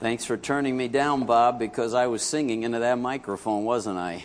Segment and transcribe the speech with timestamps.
[0.00, 4.24] Thanks for turning me down, Bob, because I was singing into that microphone, wasn't I?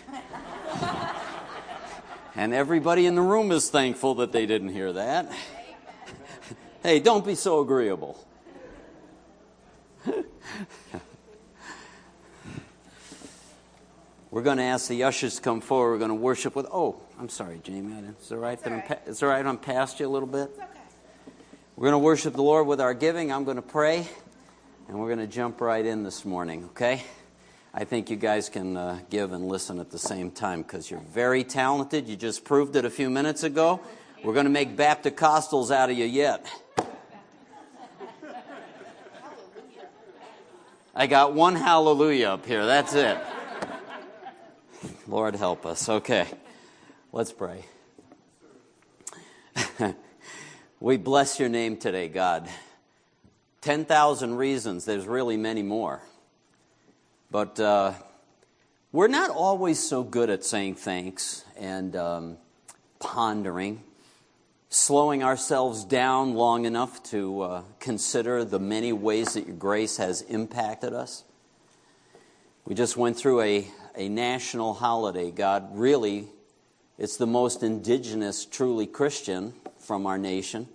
[2.36, 5.32] and everybody in the room is thankful that they didn't hear that.
[6.84, 8.24] hey, don't be so agreeable.
[14.30, 15.90] We're going to ask the ushers to come forward.
[15.90, 16.68] We're going to worship with.
[16.70, 18.00] Oh, I'm sorry, Jamie.
[18.22, 20.52] Is it right that I'm, pa- is it right I'm past you a little bit?
[20.56, 20.66] Okay.
[21.74, 23.32] We're going to worship the Lord with our giving.
[23.32, 24.06] I'm going to pray,
[24.88, 27.02] and we're going to jump right in this morning, okay?
[27.72, 31.00] I think you guys can uh, give and listen at the same time because you're
[31.00, 32.06] very talented.
[32.06, 33.80] You just proved it a few minutes ago.
[34.22, 36.46] We're going to make Baptist out of you yet.
[40.94, 42.64] I got one hallelujah up here.
[42.64, 43.18] That's it.
[45.08, 45.88] Lord help us.
[45.88, 46.26] Okay,
[47.10, 47.64] let's pray.
[50.80, 52.48] we bless your name today, God.
[53.64, 56.02] 10,000 reasons, there's really many more.
[57.30, 57.94] But uh,
[58.92, 62.36] we're not always so good at saying thanks and um,
[62.98, 63.82] pondering,
[64.68, 70.20] slowing ourselves down long enough to uh, consider the many ways that your grace has
[70.20, 71.24] impacted us.
[72.66, 75.30] We just went through a a national holiday.
[75.30, 76.26] God, really,
[76.98, 80.68] it's the most indigenous, truly Christian from our nation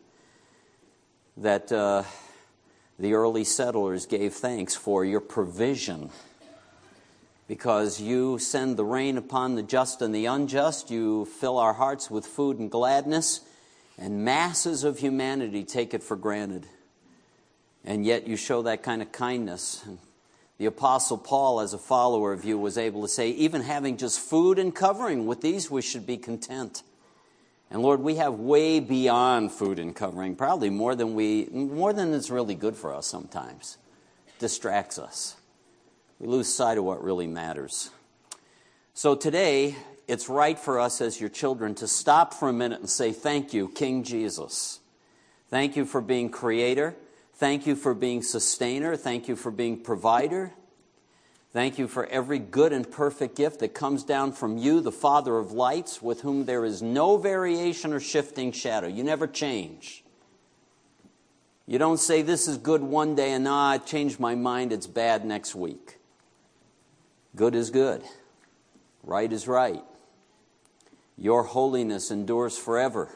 [1.37, 2.03] that uh,
[2.99, 6.09] the early settlers gave thanks for your provision.
[7.47, 12.11] Because you send the rain upon the just and the unjust, you fill our hearts
[12.11, 13.41] with food and gladness,
[13.97, 16.67] and masses of humanity take it for granted.
[17.83, 19.83] And yet you show that kind of kindness
[20.59, 24.19] the Apostle Paul, as a follower of you, was able to say, even having just
[24.19, 26.83] food and covering, with these we should be content.
[27.71, 32.13] And Lord, we have way beyond food and covering, probably more than we, more than
[32.13, 33.77] is really good for us sometimes.
[34.39, 35.35] Distracts us.
[36.17, 37.91] We lose sight of what really matters.
[38.93, 39.75] So today,
[40.07, 43.53] it's right for us as your children to stop for a minute and say, Thank
[43.53, 44.79] you, King Jesus.
[45.49, 46.95] Thank you for being creator.
[47.35, 48.95] Thank you for being sustainer.
[48.95, 50.51] Thank you for being provider.
[51.51, 55.37] Thank you for every good and perfect gift that comes down from you, the Father
[55.37, 58.87] of lights, with whom there is no variation or shifting shadow.
[58.87, 60.03] You never change.
[61.65, 64.87] You don't say, This is good one day, and ah, I changed my mind, it's
[64.87, 65.97] bad next week.
[67.35, 68.03] Good is good,
[69.03, 69.83] right is right.
[71.17, 73.09] Your holiness endures forever.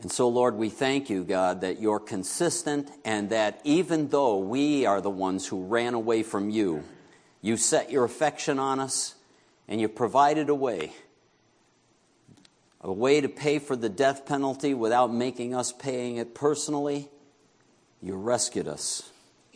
[0.00, 4.84] And so, Lord, we thank you, God, that you're consistent and that even though we
[4.84, 6.84] are the ones who ran away from you,
[7.40, 9.14] you set your affection on us
[9.68, 10.92] and you provided a way
[12.86, 17.08] a way to pay for the death penalty without making us paying it personally.
[18.00, 19.10] You rescued us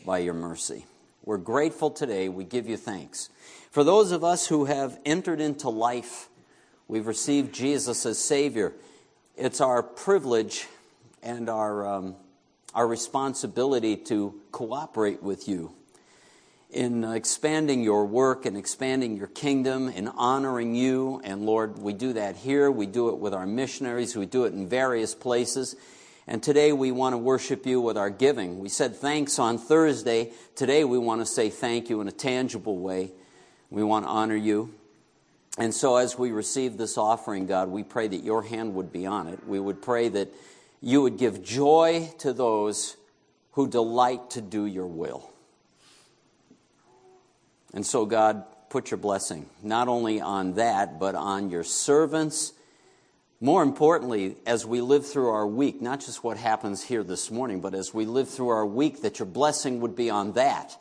[0.05, 0.85] by your mercy.
[1.25, 2.29] We're grateful today.
[2.29, 3.29] We give you thanks.
[3.71, 6.29] For those of us who have entered into life,
[6.89, 8.73] we've received Jesus as Savior
[9.37, 10.67] it's our privilege
[11.23, 12.17] and our, um,
[12.75, 15.75] our responsibility to cooperate with you
[16.71, 21.21] in expanding your work and expanding your kingdom and honoring you.
[21.25, 22.71] And Lord, we do that here.
[22.71, 24.17] We do it with our missionaries.
[24.17, 25.75] We do it in various places.
[26.27, 28.61] And today we want to worship you with our giving.
[28.61, 30.33] We said thanks on Thursday.
[30.55, 33.11] Today we want to say thank you in a tangible way.
[33.69, 34.73] We want to honor you.
[35.59, 39.07] And so, as we receive this offering, God, we pray that your hand would be
[39.07, 39.47] on it.
[39.47, 40.29] We would pray that
[40.81, 42.97] you would give joy to those
[43.53, 45.29] who delight to do your will.
[47.75, 52.53] And so, God, put your blessing not only on that, but on your servants.
[53.41, 57.61] More importantly, as we live through our week, not just what happens here this morning,
[57.61, 60.77] but as we live through our week, that your blessing would be on that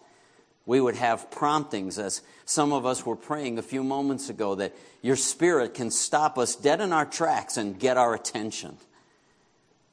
[0.69, 4.75] we would have promptings, as some of us were praying a few moments ago, that
[5.01, 8.77] your spirit can stop us dead in our tracks and get our attention.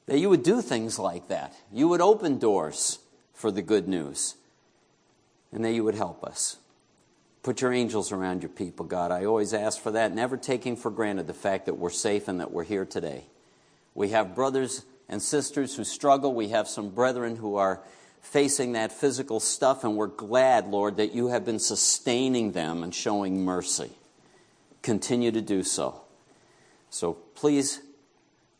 [0.05, 1.55] That you would do things like that.
[1.73, 2.99] You would open doors
[3.33, 4.35] for the good news.
[5.51, 6.57] And that you would help us.
[7.41, 9.11] Put your angels around your people, God.
[9.11, 12.39] I always ask for that, never taking for granted the fact that we're safe and
[12.39, 13.23] that we're here today.
[13.95, 16.35] We have brothers and sisters who struggle.
[16.35, 17.81] We have some brethren who are
[18.31, 22.93] facing that physical stuff, and we're glad, Lord, that you have been sustaining them and
[22.93, 23.91] showing mercy.
[24.81, 26.01] Continue to do so.
[26.89, 27.79] So please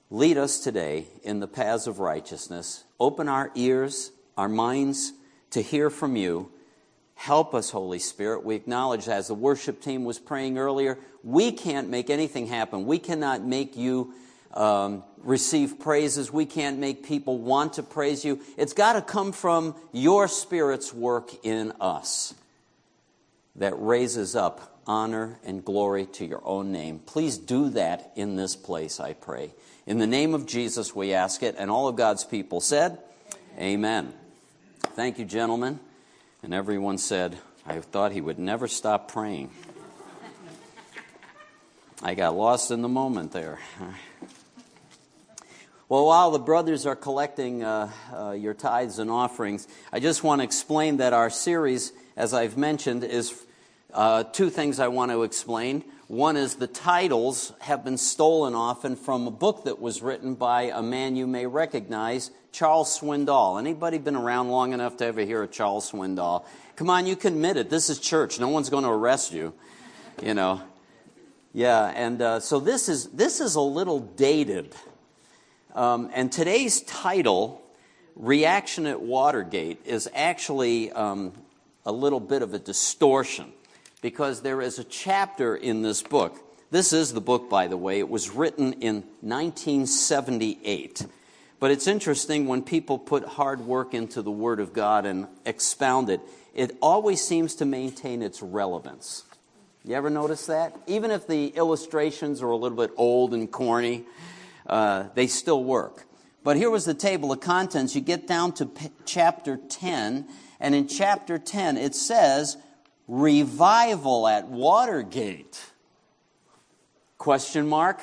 [0.09, 2.85] lead us today in the paths of righteousness.
[2.97, 5.11] Open our ears, our minds
[5.51, 6.49] to hear from you.
[7.15, 8.45] Help us, Holy Spirit.
[8.45, 12.85] We acknowledge, as the worship team was praying earlier, we can't make anything happen.
[12.85, 14.13] We cannot make you
[14.57, 16.31] um, receive praises.
[16.33, 18.41] We can't make people want to praise you.
[18.57, 22.33] It's got to come from your Spirit's work in us
[23.55, 26.99] that raises up honor and glory to your own name.
[26.99, 29.51] Please do that in this place, I pray.
[29.85, 31.55] In the name of Jesus, we ask it.
[31.57, 32.97] And all of God's people said,
[33.57, 34.05] Amen.
[34.05, 34.13] Amen.
[34.95, 35.79] Thank you, gentlemen.
[36.43, 39.51] And everyone said, I thought he would never stop praying.
[42.01, 43.59] I got lost in the moment there.
[45.89, 50.41] Well, while the brothers are collecting uh, uh, your tithes and offerings, I just want
[50.41, 53.33] to explain that our series, as I've mentioned, is
[53.93, 55.85] uh, two things I want to explain.
[56.09, 60.63] One is the titles have been stolen often from a book that was written by
[60.63, 63.57] a man you may recognize, Charles Swindoll.
[63.57, 66.45] Anybody been around long enough to ever hear of Charles Swindoll?
[66.75, 67.69] Come on, you can admit it.
[67.69, 68.41] This is church.
[68.41, 69.53] No one's going to arrest you.
[70.21, 70.61] You know.
[71.53, 74.75] Yeah, and uh, so this is this is a little dated.
[75.77, 77.61] Um, and today's title,
[78.15, 81.33] Reaction at Watergate, is actually um,
[81.85, 83.53] a little bit of a distortion
[84.01, 86.35] because there is a chapter in this book.
[86.71, 87.99] This is the book, by the way.
[87.99, 91.05] It was written in 1978.
[91.59, 96.09] But it's interesting when people put hard work into the Word of God and expound
[96.09, 96.21] it,
[96.55, 99.25] it always seems to maintain its relevance.
[99.85, 100.75] You ever notice that?
[100.87, 104.05] Even if the illustrations are a little bit old and corny,
[104.67, 106.05] uh, they still work.
[106.43, 107.95] But here was the table of contents.
[107.95, 110.27] You get down to p- chapter 10,
[110.59, 112.57] and in chapter 10 it says,
[113.07, 115.61] Revival at Watergate.
[117.17, 118.01] Question mark?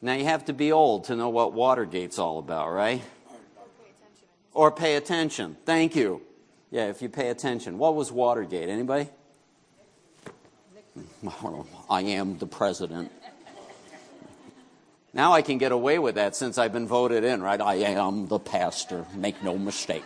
[0.00, 3.02] Now you have to be old to know what Watergate's all about, right?
[4.52, 5.56] Or pay attention.
[5.64, 6.22] Thank you.
[6.70, 7.78] Yeah, if you pay attention.
[7.78, 8.68] What was Watergate?
[8.68, 9.08] Anybody?
[11.90, 13.12] I am the president.
[15.14, 17.60] Now I can get away with that since I've been voted in, right?
[17.60, 19.04] I am the pastor.
[19.14, 20.04] Make no mistake.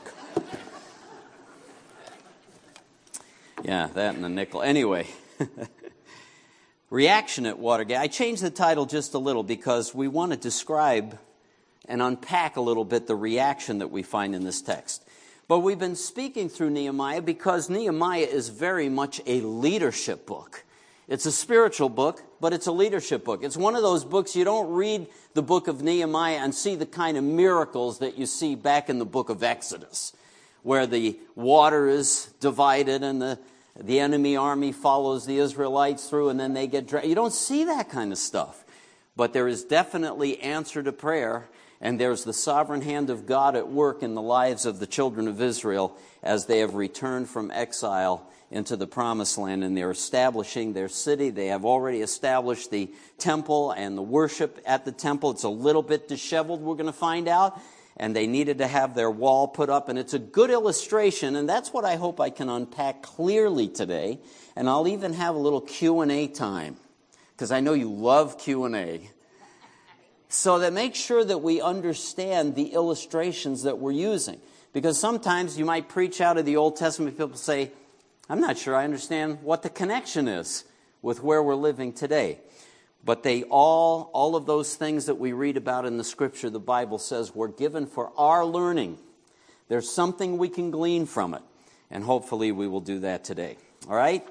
[3.63, 4.63] Yeah, that and the nickel.
[4.63, 5.07] Anyway,
[6.91, 7.99] reaction at Watergate.
[7.99, 11.19] I changed the title just a little because we want to describe
[11.89, 15.05] and unpack a little bit the reaction that we find in this text.
[15.49, 20.65] But we've been speaking through Nehemiah because Nehemiah is very much a leadership book.
[21.09, 23.45] It's a spiritual book, but it's a leadership book.
[23.45, 26.87] It's one of those books you don't read the book of Nehemiah and see the
[26.87, 30.13] kind of miracles that you see back in the book of Exodus,
[30.65, 33.39] where the water is divided and the,
[33.79, 37.07] the enemy army follows the Israelites through and then they get dragged.
[37.07, 38.65] You don't see that kind of stuff.
[39.15, 41.49] But there is definitely answer to prayer,
[41.81, 45.29] and there's the sovereign hand of God at work in the lives of the children
[45.29, 50.73] of Israel as they have returned from exile into the promised land and they're establishing
[50.73, 51.31] their city.
[51.31, 55.31] They have already established the temple and the worship at the temple.
[55.31, 57.61] It's a little bit disheveled, we're going to find out.
[57.99, 59.89] And they needed to have their wall put up.
[59.89, 61.37] And it's a good illustration.
[61.37, 64.19] And that's what I hope I can unpack clearly today.
[64.55, 66.77] And I'll even have a little Q&A time
[67.33, 69.09] because I know you love Q&A.
[70.29, 74.41] So that make sure that we understand the illustrations that we're using.
[74.73, 77.73] Because sometimes you might preach out of the Old Testament, people say,
[78.29, 80.65] I'm not sure I understand what the connection is
[81.01, 82.41] with where we're living today.
[83.05, 86.59] But they all, all of those things that we read about in the scripture, the
[86.59, 88.99] Bible says, were given for our learning.
[89.69, 91.43] There's something we can glean from it.
[91.89, 93.59] And hopefully we will do that today.
[93.89, 94.27] All right?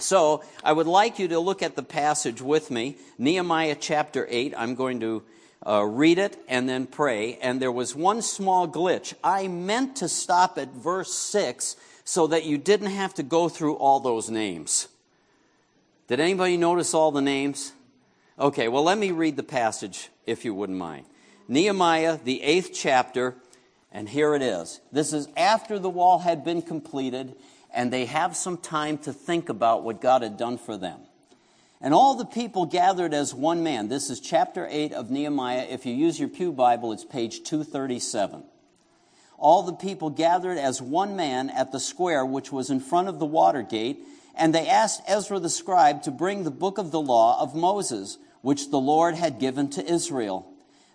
[0.00, 4.54] So I would like you to look at the passage with me, Nehemiah chapter 8.
[4.56, 5.22] I'm going to
[5.64, 7.36] uh, read it and then pray.
[7.36, 9.14] And there was one small glitch.
[9.22, 13.74] I meant to stop at verse 6 so that you didn't have to go through
[13.74, 14.88] all those names.
[16.08, 17.72] Did anybody notice all the names?
[18.38, 21.06] Okay, well, let me read the passage if you wouldn't mind.
[21.48, 23.36] Nehemiah, the eighth chapter,
[23.90, 24.80] and here it is.
[24.90, 27.34] This is after the wall had been completed,
[27.72, 31.00] and they have some time to think about what God had done for them.
[31.80, 33.88] And all the people gathered as one man.
[33.88, 35.66] This is chapter 8 of Nehemiah.
[35.68, 38.44] If you use your Pew Bible, it's page 237
[39.42, 43.18] all the people gathered as one man at the square which was in front of
[43.18, 43.98] the water gate,
[44.36, 48.18] and they asked Ezra the scribe to bring the book of the law of Moses,
[48.40, 50.46] which the Lord had given to Israel.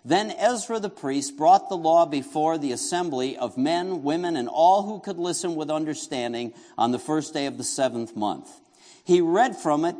[0.02, 4.84] Then Ezra the priest brought the law before the assembly of men, women, and all
[4.84, 8.48] who could listen with understanding on the first day of the seventh month.
[9.04, 9.96] He read from it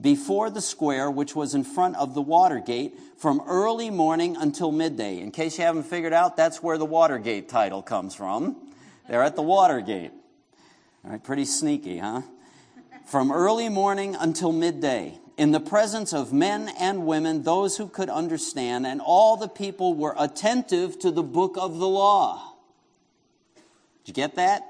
[0.00, 5.20] before the square, which was in front of the Watergate, from early morning until midday.
[5.20, 8.56] In case you haven't figured out, that's where the Watergate title comes from.
[9.08, 10.10] They're at the Watergate.
[11.04, 12.22] All right, pretty sneaky, huh?
[13.06, 15.20] From early morning until midday.
[15.36, 19.94] in the presence of men and women, those who could understand, and all the people
[19.94, 22.54] were attentive to the book of the law.
[24.04, 24.62] Did you get that?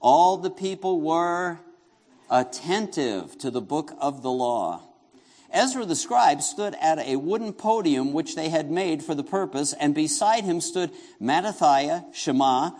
[0.00, 1.58] All the people were
[2.30, 4.85] attentive to the book of the law.
[5.56, 9.72] Ezra the scribe stood at a wooden podium which they had made for the purpose,
[9.72, 12.72] and beside him stood Mattithiah, Shema,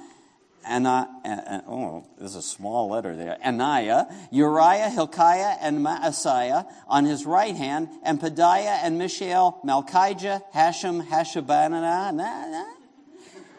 [0.67, 3.39] Anna, uh, oh, there's a small letter there.
[3.45, 11.05] Anaiah, Uriah, Hilkiah, and Maaseiah on his right hand, and Pedaiah and Mishael, Malchijah, Hashem,
[11.05, 12.65] Hashabbanah.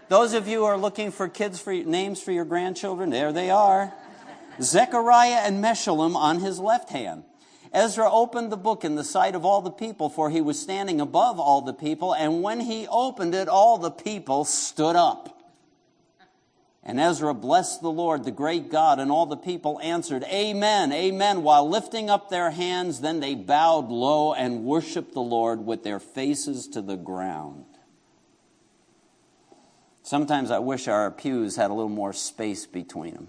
[0.10, 3.50] Those of you who are looking for kids for names for your grandchildren, there they
[3.50, 3.94] are.
[4.62, 7.24] Zechariah and Meshullam on his left hand.
[7.74, 11.02] Ezra opened the book in the sight of all the people, for he was standing
[11.02, 15.34] above all the people, and when he opened it, all the people stood up.
[16.88, 21.44] And Ezra blessed the Lord, the great God, and all the people answered, Amen, Amen,
[21.44, 23.02] while lifting up their hands.
[23.02, 27.66] Then they bowed low and worshiped the Lord with their faces to the ground.
[30.02, 33.28] Sometimes I wish our pews had a little more space between them,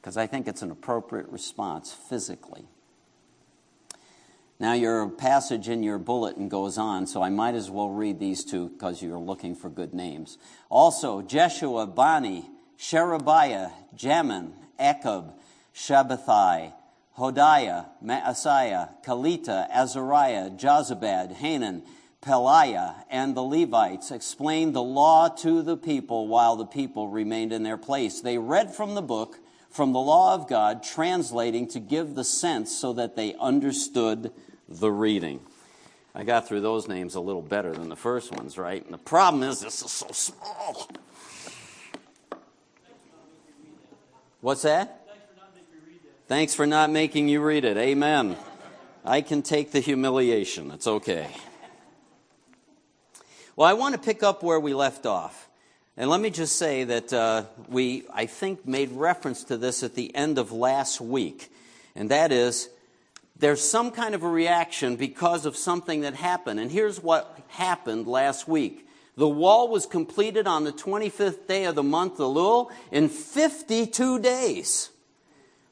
[0.00, 2.64] because I think it's an appropriate response physically.
[4.60, 8.44] Now, your passage in your bulletin goes on, so I might as well read these
[8.44, 10.36] two because you're looking for good names.
[10.68, 14.50] Also, Jeshua, Bani, Sherebiah, Jamin,
[14.80, 15.32] Echab,
[15.72, 16.72] Shabbethai,
[17.16, 21.84] Hodiah, Maaseiah, Kelita, Azariah, Jozabad, Hanan,
[22.20, 27.62] Pelaiah, and the Levites explained the law to the people while the people remained in
[27.62, 28.20] their place.
[28.20, 29.38] They read from the book,
[29.70, 34.32] from the law of God, translating to give the sense so that they understood
[34.68, 35.40] the reading.
[36.14, 38.84] I got through those names a little better than the first ones, right?
[38.84, 40.88] And the problem is this is so small.
[44.40, 45.06] What's that?
[46.26, 47.76] Thanks for not making you read it.
[47.76, 48.36] Amen.
[49.04, 50.70] I can take the humiliation.
[50.70, 51.28] It's okay.
[53.56, 55.48] Well, I want to pick up where we left off.
[55.96, 59.94] And let me just say that uh, we, I think, made reference to this at
[59.94, 61.50] the end of last week.
[61.96, 62.68] And that is
[63.38, 66.58] there's some kind of a reaction because of something that happened.
[66.58, 68.86] And here's what happened last week.
[69.16, 74.90] The wall was completed on the 25th day of the month Elul in 52 days.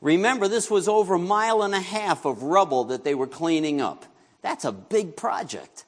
[0.00, 3.80] Remember, this was over a mile and a half of rubble that they were cleaning
[3.80, 4.04] up.
[4.42, 5.84] That's a big project.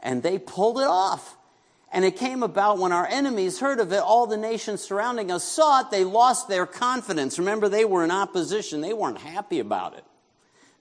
[0.00, 1.36] And they pulled it off.
[1.92, 5.44] And it came about when our enemies heard of it, all the nations surrounding us
[5.44, 7.38] saw it, they lost their confidence.
[7.38, 10.04] Remember, they were in opposition, they weren't happy about it.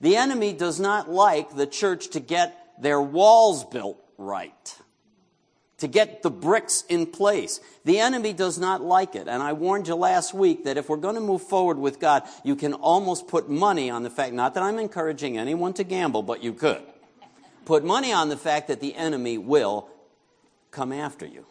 [0.03, 4.75] The enemy does not like the church to get their walls built right,
[5.77, 7.61] to get the bricks in place.
[7.85, 9.29] The enemy does not like it.
[9.29, 12.23] And I warned you last week that if we're going to move forward with God,
[12.43, 16.21] you can almost put money on the fact, not that I'm encouraging anyone to gamble,
[16.21, 16.81] but you could.
[17.63, 19.87] Put money on the fact that the enemy will
[20.69, 21.45] come after you.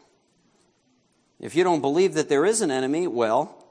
[1.41, 3.65] If you don't believe that there is an enemy, well,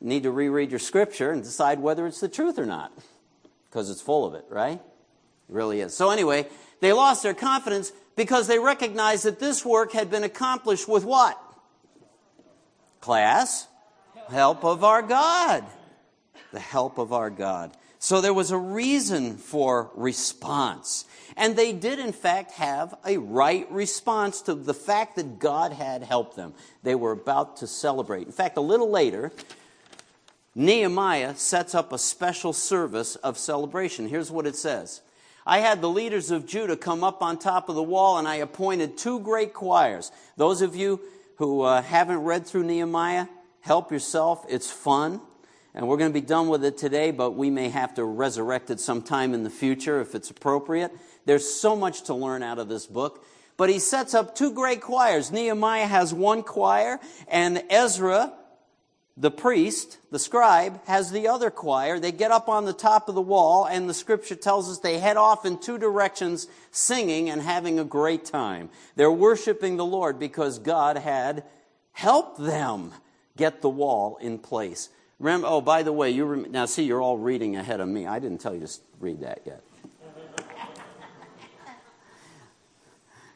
[0.00, 2.92] need to reread your scripture and decide whether it's the truth or not
[3.70, 4.80] because it's full of it, right?
[4.80, 5.96] It really is.
[5.96, 6.46] So, anyway,
[6.80, 11.40] they lost their confidence because they recognized that this work had been accomplished with what?
[13.00, 13.68] Class?
[14.28, 15.64] Help of our God.
[16.52, 17.76] The help of our God.
[18.02, 21.04] So there was a reason for response.
[21.36, 26.02] And they did, in fact, have a right response to the fact that God had
[26.02, 26.54] helped them.
[26.82, 28.26] They were about to celebrate.
[28.26, 29.32] In fact, a little later,
[30.54, 34.08] Nehemiah sets up a special service of celebration.
[34.08, 35.00] Here's what it says
[35.46, 38.36] I had the leaders of Judah come up on top of the wall, and I
[38.36, 40.10] appointed two great choirs.
[40.36, 41.00] Those of you
[41.36, 43.26] who uh, haven't read through Nehemiah,
[43.60, 44.44] help yourself.
[44.48, 45.20] It's fun.
[45.72, 48.70] And we're going to be done with it today, but we may have to resurrect
[48.70, 50.90] it sometime in the future if it's appropriate.
[51.26, 53.24] There's so much to learn out of this book.
[53.56, 55.30] But he sets up two great choirs.
[55.30, 58.32] Nehemiah has one choir, and Ezra
[59.20, 62.00] the priest, the scribe, has the other choir.
[62.00, 64.98] They get up on the top of the wall, and the scripture tells us they
[64.98, 68.70] head off in two directions, singing and having a great time.
[68.96, 71.44] They're worshiping the Lord because God had
[71.92, 72.94] helped them
[73.36, 74.88] get the wall in place.
[75.18, 78.06] Remember, oh, by the way, you rem- now see, you're all reading ahead of me.
[78.06, 79.62] I didn't tell you to read that yet.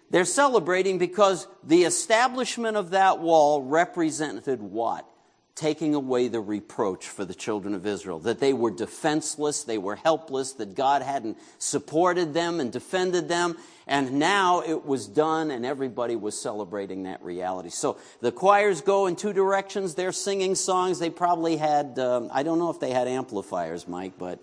[0.08, 5.06] They're celebrating because the establishment of that wall represented what?
[5.54, 9.94] Taking away the reproach for the children of Israel, that they were defenseless, they were
[9.94, 13.56] helpless, that God hadn't supported them and defended them,
[13.86, 17.70] and now it was done and everybody was celebrating that reality.
[17.70, 22.42] So the choirs go in two directions, they're singing songs, they probably had, um, I
[22.42, 24.40] don't know if they had amplifiers, Mike, but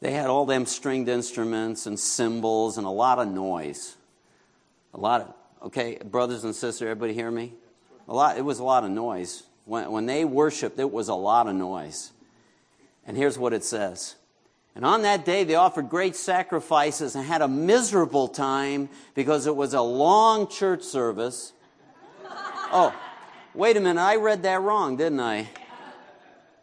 [0.00, 3.96] they had all them stringed instruments and cymbals and a lot of noise.
[4.92, 5.34] A lot of,
[5.66, 7.52] okay, brothers and sisters, everybody hear me?
[8.08, 9.44] A lot, it was a lot of noise.
[9.66, 12.12] When, when they worshiped, it was a lot of noise.
[13.06, 14.14] And here's what it says.
[14.74, 19.54] And on that day, they offered great sacrifices and had a miserable time because it
[19.54, 21.52] was a long church service.
[22.72, 22.94] Oh,
[23.54, 25.48] wait a minute, I read that wrong, didn't I?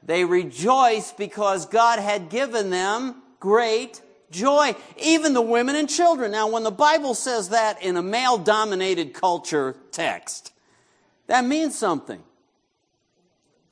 [0.03, 6.31] They rejoiced because God had given them great joy, even the women and children.
[6.31, 10.51] Now, when the Bible says that in a male dominated culture text,
[11.27, 12.21] that means something.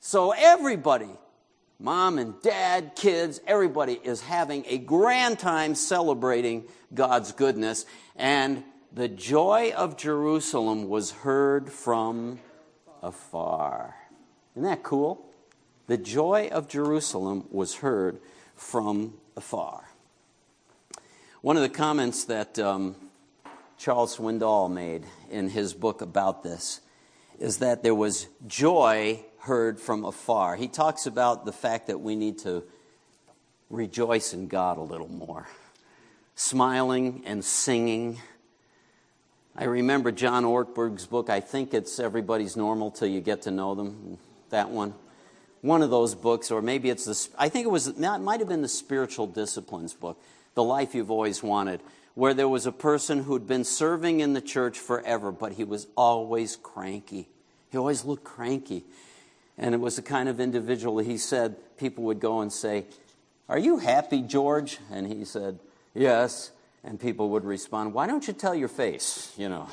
[0.04, 1.10] So, everybody,
[1.78, 7.86] mom and dad, kids, everybody is having a grand time celebrating God's goodness.
[8.16, 12.40] And the joy of Jerusalem was heard from
[13.00, 13.94] afar.
[14.56, 15.24] Isn't that cool?
[15.86, 18.18] The joy of Jerusalem was heard
[18.56, 19.84] from afar.
[21.42, 22.96] One of the comments that um,
[23.78, 26.80] Charles Swindoll made in his book about this
[27.38, 30.56] is that there was joy heard from afar.
[30.56, 32.64] He talks about the fact that we need to
[33.70, 35.46] rejoice in God a little more,
[36.34, 38.20] smiling and singing.
[39.56, 43.74] I remember John Ortberg's book, I think it's Everybody's Normal Till You Get to Know
[43.74, 44.18] Them,
[44.50, 44.94] that one
[45.62, 48.48] one of those books, or maybe it's the, I think it was, it might have
[48.48, 50.20] been the spiritual disciplines book,
[50.54, 51.80] The Life You've Always Wanted,
[52.14, 55.86] where there was a person who'd been serving in the church forever, but he was
[55.96, 57.28] always cranky.
[57.70, 58.84] He always looked cranky.
[59.62, 62.84] And it was the kind of individual he said people would go and say,
[63.48, 64.78] Are you happy, George?
[64.90, 65.60] And he said,
[65.94, 66.50] Yes.
[66.82, 69.32] And people would respond, Why don't you tell your face?
[69.38, 69.68] You know.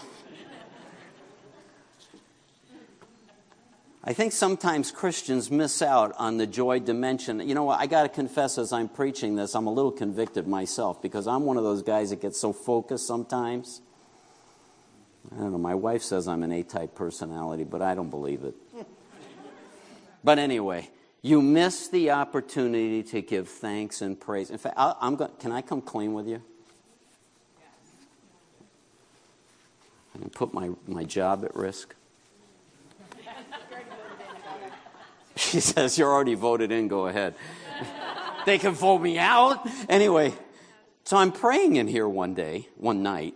[4.04, 7.40] I think sometimes Christians miss out on the joy dimension.
[7.48, 7.80] You know what?
[7.80, 11.46] I got to confess as I'm preaching this, I'm a little convicted myself because I'm
[11.46, 13.82] one of those guys that gets so focused sometimes.
[15.36, 15.58] I don't know.
[15.58, 18.54] My wife says I'm an A type personality, but I don't believe it.
[20.24, 20.90] But anyway,
[21.22, 24.50] you miss the opportunity to give thanks and praise.
[24.50, 26.42] In fact, i am going, can I come clean with you?
[30.14, 31.96] And put my, my job at risk.
[35.36, 37.34] She says, You're already voted in, go ahead.
[38.46, 39.66] they can vote me out.
[39.88, 40.34] Anyway,
[41.06, 43.36] so I'm praying in here one day, one night,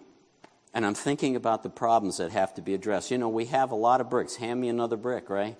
[0.74, 3.10] and I'm thinking about the problems that have to be addressed.
[3.10, 4.36] You know, we have a lot of bricks.
[4.36, 5.56] Hand me another brick, right?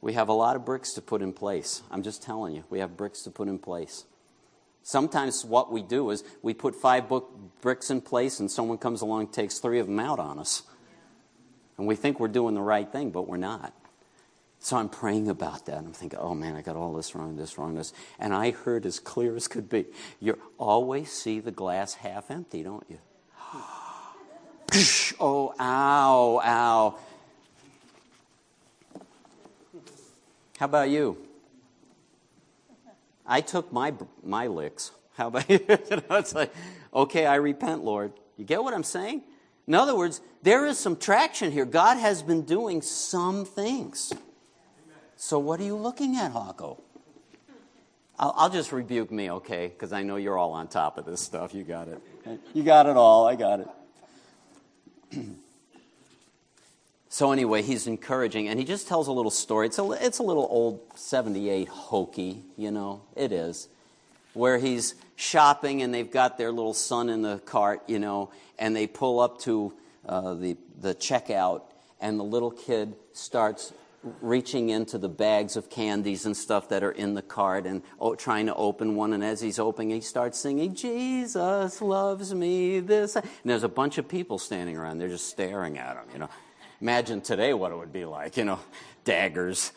[0.00, 1.82] We have a lot of bricks to put in place.
[1.90, 4.04] I'm just telling you, we have bricks to put in place.
[4.82, 7.30] Sometimes what we do is we put five book
[7.60, 10.62] bricks in place, and someone comes along and takes three of them out on us.
[11.76, 13.74] And we think we're doing the right thing, but we're not.
[14.60, 15.78] So I'm praying about that.
[15.78, 17.92] I'm thinking, oh man, I got all this wrong, this wrong, this.
[18.18, 19.86] And I heard as clear as could be,
[20.20, 22.98] you always see the glass half empty, don't you?
[25.20, 26.98] oh, ow, ow.
[30.58, 31.16] How about you?
[33.26, 34.90] I took my, my licks.
[35.16, 35.60] How about you?
[35.68, 36.52] it's like,
[36.92, 38.12] okay, I repent, Lord.
[38.36, 39.22] You get what I'm saying?
[39.66, 41.64] In other words, there is some traction here.
[41.64, 44.12] God has been doing some things.
[45.16, 46.80] So what are you looking at, Hawco?
[48.18, 49.68] I'll, I'll just rebuke me, okay?
[49.68, 51.54] Because I know you're all on top of this stuff.
[51.54, 52.00] You got it.
[52.52, 53.26] You got it all.
[53.26, 53.68] I got it.
[57.08, 59.66] so anyway, he's encouraging, and he just tells a little story.
[59.66, 63.02] It's a, it's a little old 78 hokey, you know.
[63.16, 63.68] It is.
[64.34, 68.76] Where he's shopping, and they've got their little son in the cart, you know, and
[68.76, 69.72] they pull up to
[70.06, 71.62] uh, the, the checkout,
[72.00, 73.72] and the little kid starts
[74.20, 78.14] reaching into the bags of candies and stuff that are in the cart and oh,
[78.14, 79.12] trying to open one.
[79.12, 82.80] And as he's opening, he starts singing, Jesus loves me.
[82.80, 83.16] This.
[83.16, 84.98] And there's a bunch of people standing around.
[84.98, 86.28] They're just staring at him, you know.
[86.80, 88.60] Imagine today what it would be like, you know,
[89.04, 89.72] daggers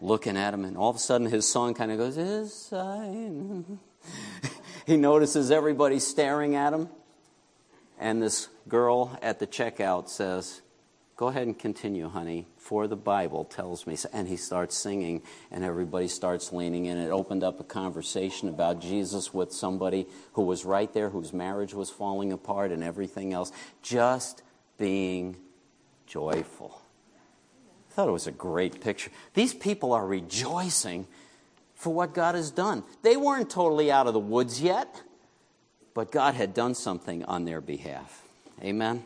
[0.00, 0.64] looking at him.
[0.64, 3.62] And all of a sudden his song kind of goes, Is I.
[4.86, 6.88] he notices everybody staring at him.
[7.98, 10.62] And this girl at the checkout says,
[11.14, 13.96] Go ahead and continue, honey, for the Bible tells me.
[14.12, 16.98] And he starts singing, and everybody starts leaning in.
[16.98, 21.74] It opened up a conversation about Jesus with somebody who was right there, whose marriage
[21.74, 23.52] was falling apart, and everything else.
[23.82, 24.42] Just
[24.78, 25.36] being
[26.12, 26.78] joyful.
[27.90, 29.10] I thought it was a great picture.
[29.32, 31.06] These people are rejoicing
[31.74, 32.84] for what God has done.
[33.02, 35.00] They weren't totally out of the woods yet,
[35.94, 38.22] but God had done something on their behalf.
[38.62, 39.04] Amen.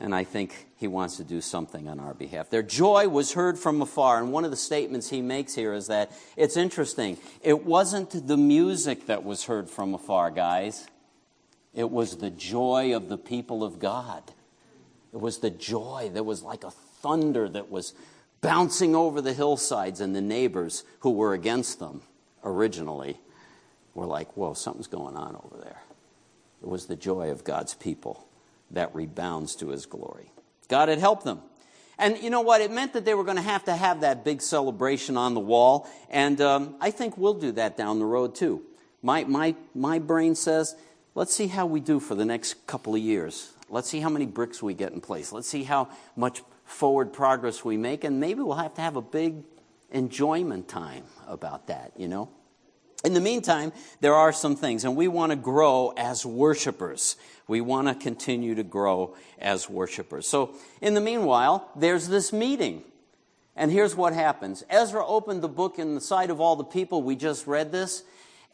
[0.00, 2.50] And I think he wants to do something on our behalf.
[2.50, 4.20] Their joy was heard from afar.
[4.20, 7.18] And one of the statements he makes here is that it's interesting.
[7.42, 10.86] It wasn't the music that was heard from afar, guys.
[11.74, 14.22] It was the joy of the people of God.
[15.12, 17.94] It was the joy that was like a thunder that was
[18.40, 22.02] bouncing over the hillsides, and the neighbors who were against them
[22.44, 23.20] originally
[23.94, 25.80] were like, whoa, something's going on over there.
[26.62, 28.26] It was the joy of God's people
[28.70, 30.32] that rebounds to his glory.
[30.68, 31.40] God had helped them.
[31.98, 32.60] And you know what?
[32.60, 35.40] It meant that they were going to have to have that big celebration on the
[35.40, 35.88] wall.
[36.10, 38.62] And um, I think we'll do that down the road too.
[39.02, 40.74] My, my, my brain says,
[41.14, 43.52] let's see how we do for the next couple of years.
[43.72, 45.32] Let's see how many bricks we get in place.
[45.32, 48.04] Let's see how much forward progress we make.
[48.04, 49.44] And maybe we'll have to have a big
[49.90, 52.28] enjoyment time about that, you know?
[53.02, 57.16] In the meantime, there are some things, and we want to grow as worshipers.
[57.48, 60.28] We want to continue to grow as worshipers.
[60.28, 62.84] So, in the meanwhile, there's this meeting.
[63.56, 67.02] And here's what happens Ezra opened the book in the sight of all the people.
[67.02, 68.04] We just read this.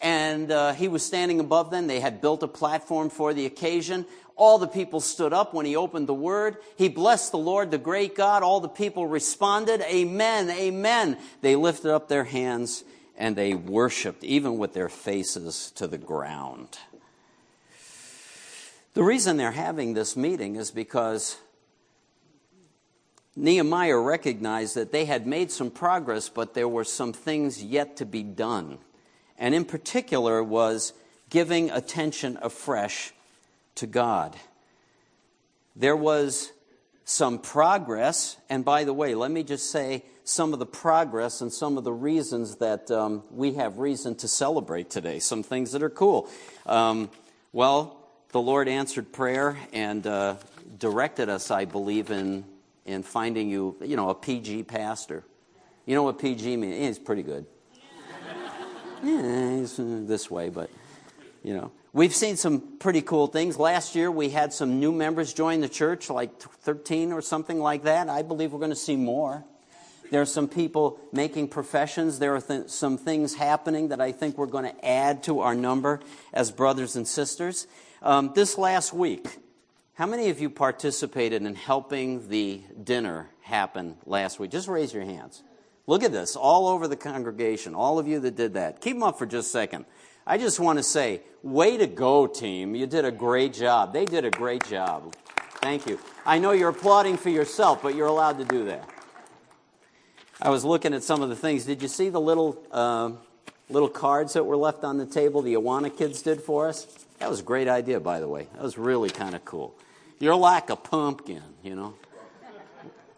[0.00, 1.88] And uh, he was standing above them.
[1.88, 4.06] They had built a platform for the occasion.
[4.38, 6.58] All the people stood up when he opened the word.
[6.76, 8.44] He blessed the Lord, the great God.
[8.44, 11.18] All the people responded, Amen, Amen.
[11.40, 12.84] They lifted up their hands
[13.16, 16.78] and they worshiped, even with their faces to the ground.
[18.94, 21.36] The reason they're having this meeting is because
[23.34, 28.06] Nehemiah recognized that they had made some progress, but there were some things yet to
[28.06, 28.78] be done.
[29.36, 30.92] And in particular, was
[31.28, 33.12] giving attention afresh
[33.78, 34.36] to God.
[35.76, 36.52] There was
[37.04, 41.52] some progress, and by the way, let me just say some of the progress and
[41.52, 45.82] some of the reasons that um, we have reason to celebrate today, some things that
[45.82, 46.28] are cool.
[46.66, 47.10] Um,
[47.52, 47.96] well,
[48.32, 50.36] the Lord answered prayer and uh,
[50.78, 52.44] directed us, I believe, in,
[52.84, 55.24] in finding you, you know, a PG pastor.
[55.86, 56.76] You know what PG means?
[56.76, 57.46] He's pretty good.
[59.02, 60.68] yeah, he's uh, this way, but,
[61.42, 61.72] you know.
[61.94, 63.56] We've seen some pretty cool things.
[63.56, 67.84] Last year, we had some new members join the church, like 13 or something like
[67.84, 68.10] that.
[68.10, 69.44] I believe we're going to see more.
[70.10, 72.18] There are some people making professions.
[72.18, 75.54] There are th- some things happening that I think we're going to add to our
[75.54, 76.00] number
[76.32, 77.66] as brothers and sisters.
[78.02, 79.38] Um, this last week,
[79.94, 84.50] how many of you participated in helping the dinner happen last week?
[84.50, 85.42] Just raise your hands.
[85.86, 88.82] Look at this, all over the congregation, all of you that did that.
[88.82, 89.86] Keep them up for just a second.
[90.30, 92.74] I just want to say, way to go, team.
[92.74, 93.94] You did a great job.
[93.94, 95.14] They did a great job.
[95.62, 95.98] Thank you.
[96.26, 98.86] I know you're applauding for yourself, but you're allowed to do that.
[100.42, 101.64] I was looking at some of the things.
[101.64, 103.12] Did you see the little uh,
[103.70, 106.86] little cards that were left on the table the Awana kids did for us?
[107.20, 108.48] That was a great idea, by the way.
[108.52, 109.74] That was really kind of cool.
[110.18, 111.94] You're like a pumpkin, you know.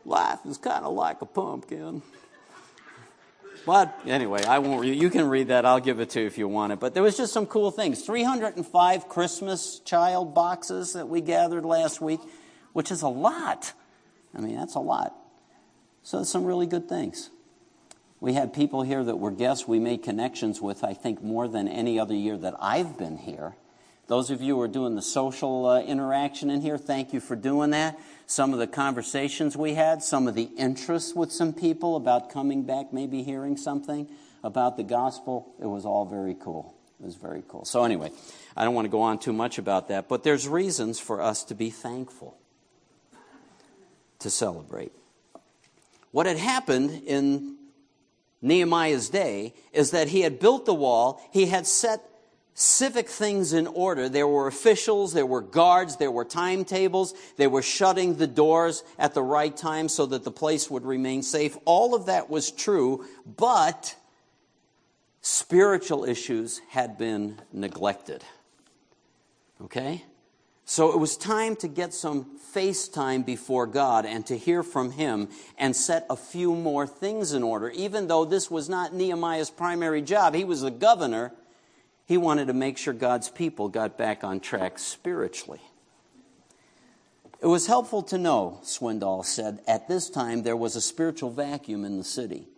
[0.04, 2.02] Life is kind of like a pumpkin.
[3.66, 4.86] But anyway, I won't.
[4.86, 5.66] You can read that.
[5.66, 6.80] I'll give it to you if you want it.
[6.80, 8.02] But there was just some cool things.
[8.02, 12.20] 305 Christmas child boxes that we gathered last week,
[12.72, 13.72] which is a lot.
[14.34, 15.14] I mean, that's a lot.
[16.02, 17.30] So some really good things.
[18.20, 21.68] We had people here that were guests we made connections with, I think, more than
[21.68, 23.56] any other year that I've been here.
[24.10, 27.36] Those of you who are doing the social uh, interaction in here, thank you for
[27.36, 27.96] doing that
[28.26, 32.64] some of the conversations we had, some of the interest with some people about coming
[32.64, 34.08] back, maybe hearing something
[34.42, 35.54] about the gospel.
[35.60, 36.74] It was all very cool.
[37.00, 37.64] It was very cool.
[37.64, 38.10] So, anyway,
[38.56, 41.44] I don't want to go on too much about that, but there's reasons for us
[41.44, 42.36] to be thankful,
[44.18, 44.90] to celebrate.
[46.10, 47.58] What had happened in
[48.42, 52.09] Nehemiah's day is that he had built the wall, he had set
[52.60, 54.08] civic things in order.
[54.08, 59.14] There were officials, there were guards, there were timetables, they were shutting the doors at
[59.14, 61.56] the right time so that the place would remain safe.
[61.64, 63.96] All of that was true, but
[65.22, 68.22] spiritual issues had been neglected.
[69.62, 70.04] Okay?
[70.66, 74.92] So it was time to get some face time before God and to hear from
[74.92, 77.70] Him and set a few more things in order.
[77.70, 81.32] Even though this was not Nehemiah's primary job, he was the governor
[82.10, 85.60] he wanted to make sure God's people got back on track spiritually.
[87.40, 91.84] It was helpful to know, Swindoll said, at this time there was a spiritual vacuum
[91.84, 92.48] in the city.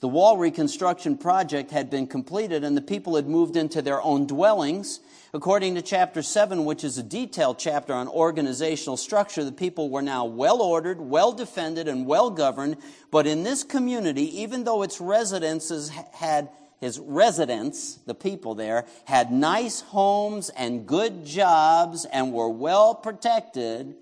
[0.00, 4.26] The wall reconstruction project had been completed and the people had moved into their own
[4.26, 4.98] dwellings.
[5.32, 10.02] According to chapter 7, which is a detailed chapter on organizational structure, the people were
[10.02, 12.76] now well ordered, well defended, and well governed.
[13.12, 16.48] But in this community, even though its residences had
[16.80, 23.94] his residents, the people there, had nice homes and good jobs and were well protected,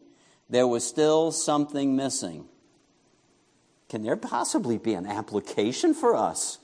[0.50, 2.46] there was still something missing.
[3.88, 6.58] Can there possibly be an application for us?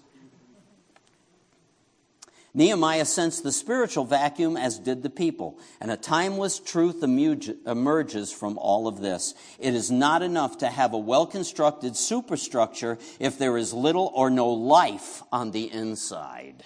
[2.52, 8.58] Nehemiah sensed the spiritual vacuum as did the people, and a timeless truth emerges from
[8.58, 9.34] all of this.
[9.58, 14.30] It is not enough to have a well constructed superstructure if there is little or
[14.30, 16.64] no life on the inside.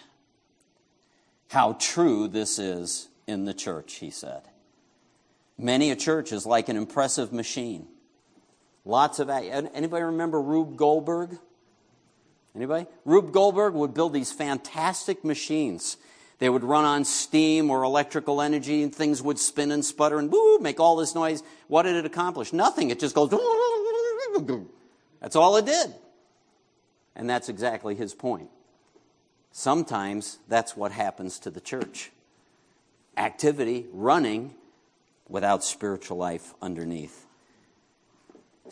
[1.48, 4.42] How true this is in the church, he said.
[5.58, 7.86] Many a church is like an impressive machine.
[8.84, 11.38] Lots of anybody remember Rube Goldberg?
[12.54, 12.86] Anybody?
[13.04, 15.96] Rube Goldberg would build these fantastic machines.
[16.38, 20.30] They would run on steam or electrical energy, and things would spin and sputter and
[20.30, 21.42] woo, make all this noise.
[21.68, 22.52] What did it accomplish?
[22.52, 22.90] Nothing.
[22.90, 23.30] It just goes.
[25.20, 25.94] That's all it did.
[27.16, 28.50] And that's exactly his point.
[29.52, 32.10] Sometimes that's what happens to the church
[33.16, 34.54] activity, running,
[35.28, 37.23] without spiritual life underneath.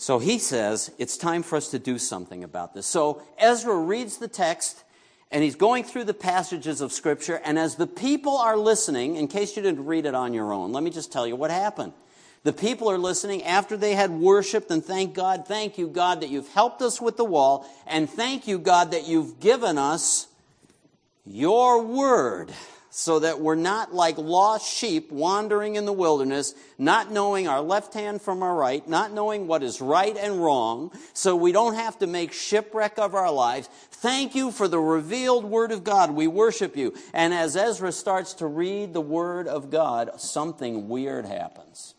[0.03, 2.89] So he says it's time for us to do something about this.
[2.89, 4.83] So Ezra reads the text
[5.31, 7.41] and he's going through the passages of Scripture.
[7.45, 10.73] And as the people are listening, in case you didn't read it on your own,
[10.73, 11.93] let me just tell you what happened.
[12.43, 16.31] The people are listening after they had worshiped and thank God, thank you, God, that
[16.31, 20.27] you've helped us with the wall, and thank you, God, that you've given us
[21.25, 22.53] your word
[22.95, 27.95] so that we're not like lost sheep wandering in the wilderness, not knowing our left
[27.95, 31.99] hand from our right, not knowing what is right and wrong, so we don't have
[31.99, 33.67] to make shipwreck of our lives.
[33.93, 36.11] Thank you for the revealed Word of God.
[36.11, 36.93] We worship you.
[37.15, 41.95] And as Ezra starts to read the Word of God, something weird happens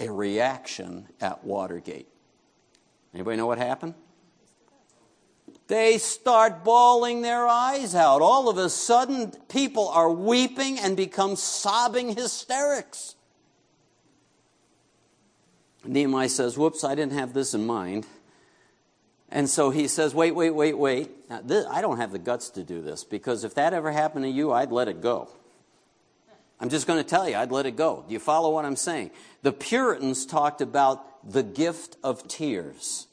[0.00, 2.08] a reaction at Watergate.
[3.12, 3.92] Anybody know what happened?
[5.68, 8.22] They start bawling their eyes out.
[8.22, 13.14] All of a sudden, people are weeping and become sobbing hysterics.
[15.84, 18.06] Nehemiah says, Whoops, I didn't have this in mind.
[19.30, 21.10] And so he says, Wait, wait, wait, wait.
[21.46, 24.30] This, I don't have the guts to do this because if that ever happened to
[24.30, 25.28] you, I'd let it go.
[26.60, 28.04] I'm just going to tell you, I'd let it go.
[28.08, 29.10] Do you follow what I'm saying?
[29.42, 33.06] The Puritans talked about the gift of tears.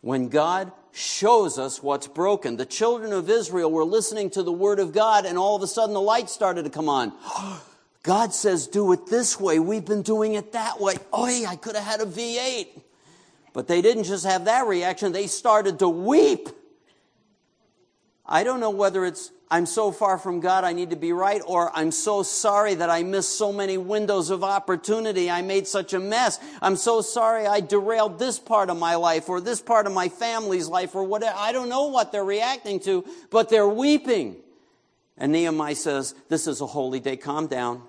[0.00, 2.56] When God shows us what's broken.
[2.56, 5.66] The children of Israel were listening to the word of God, and all of a
[5.66, 7.12] sudden the light started to come on.
[8.02, 9.58] God says, do it this way.
[9.58, 10.94] We've been doing it that way.
[11.12, 12.80] Oh, I could have had a V8.
[13.52, 16.48] But they didn't just have that reaction, they started to weep.
[18.24, 21.40] I don't know whether it's I'm so far from God, I need to be right,
[21.46, 25.30] or I'm so sorry that I missed so many windows of opportunity.
[25.30, 26.38] I made such a mess.
[26.60, 30.10] I'm so sorry I derailed this part of my life or this part of my
[30.10, 31.34] family's life or whatever.
[31.36, 34.36] I don't know what they're reacting to, but they're weeping.
[35.16, 37.16] And Nehemiah says, This is a holy day.
[37.16, 37.82] Calm down.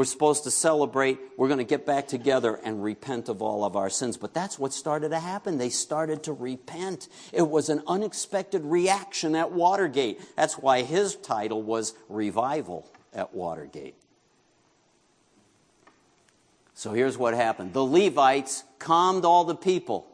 [0.00, 1.18] We're supposed to celebrate.
[1.36, 4.16] We're going to get back together and repent of all of our sins.
[4.16, 5.58] But that's what started to happen.
[5.58, 7.06] They started to repent.
[7.34, 10.18] It was an unexpected reaction at Watergate.
[10.36, 13.94] That's why his title was Revival at Watergate.
[16.72, 20.06] So here's what happened the Levites calmed all the people.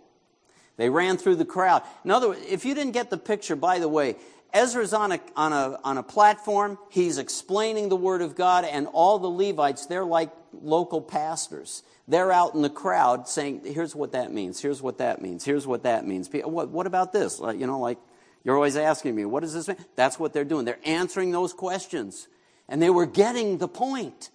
[0.79, 1.83] They ran through the crowd.
[2.05, 4.17] In other words, if you didn't get the picture, by the way,
[4.57, 6.79] Ezra's on a, on, a, on a platform.
[6.89, 11.83] He's explaining the Word of God, and all the Levites, they're like local pastors.
[12.09, 15.67] They're out in the crowd saying, here's what that means, here's what that means, here's
[15.67, 16.31] what that means.
[16.33, 17.41] What, what about this?
[17.41, 17.99] You know, like,
[18.45, 19.77] you're always asking me, what does this mean?
[19.97, 20.65] That's what they're doing.
[20.65, 22.29] They're answering those questions.
[22.69, 24.31] And they were getting the point.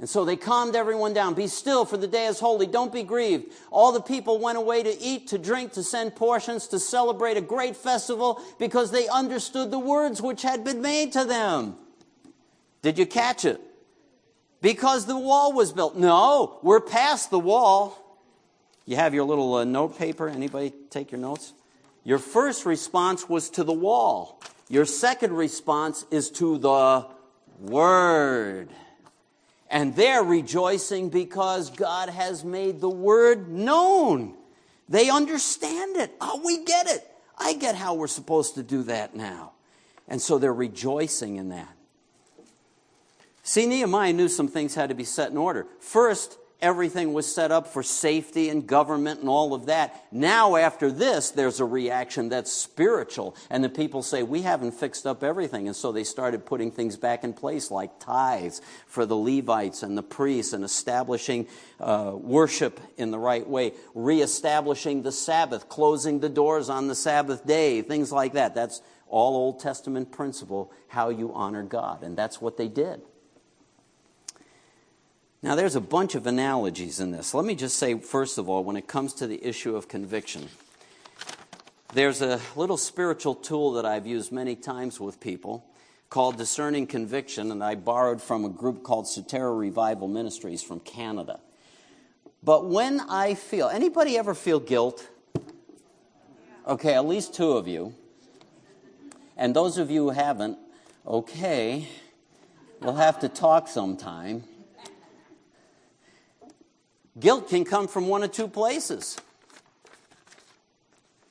[0.00, 1.34] And so they calmed everyone down.
[1.34, 2.66] Be still, for the day is holy.
[2.66, 3.52] Don't be grieved.
[3.70, 7.42] All the people went away to eat, to drink, to send portions, to celebrate a
[7.42, 11.76] great festival because they understood the words which had been made to them.
[12.80, 13.60] Did you catch it?
[14.62, 15.96] Because the wall was built.
[15.96, 17.98] No, we're past the wall.
[18.86, 20.28] You have your little uh, note paper.
[20.28, 21.52] Anybody take your notes?
[22.04, 24.40] Your first response was to the wall.
[24.70, 27.06] Your second response is to the
[27.60, 28.70] word.
[29.70, 34.34] And they're rejoicing because God has made the word known.
[34.88, 36.12] They understand it.
[36.20, 37.06] Oh, we get it.
[37.38, 39.52] I get how we're supposed to do that now.
[40.08, 41.72] And so they're rejoicing in that.
[43.44, 45.66] See, Nehemiah knew some things had to be set in order.
[45.78, 50.04] First, everything was set up for safety and government and all of that.
[50.12, 53.36] Now, after this, there's a reaction that's spiritual.
[53.48, 55.66] And the people say, We haven't fixed up everything.
[55.66, 59.96] And so they started putting things back in place, like tithes for the Levites and
[59.96, 61.46] the priests, and establishing
[61.78, 67.46] uh, worship in the right way, reestablishing the Sabbath, closing the doors on the Sabbath
[67.46, 68.54] day, things like that.
[68.54, 72.02] That's all Old Testament principle, how you honor God.
[72.02, 73.02] And that's what they did.
[75.42, 77.32] Now, there's a bunch of analogies in this.
[77.32, 80.48] Let me just say, first of all, when it comes to the issue of conviction,
[81.94, 85.64] there's a little spiritual tool that I've used many times with people
[86.10, 91.40] called Discerning Conviction, and I borrowed from a group called Sotero Revival Ministries from Canada.
[92.42, 95.08] But when I feel, anybody ever feel guilt?
[96.66, 97.94] Okay, at least two of you.
[99.38, 100.58] And those of you who haven't,
[101.06, 101.88] okay,
[102.80, 104.44] we'll have to talk sometime.
[107.18, 109.16] Guilt can come from one of two places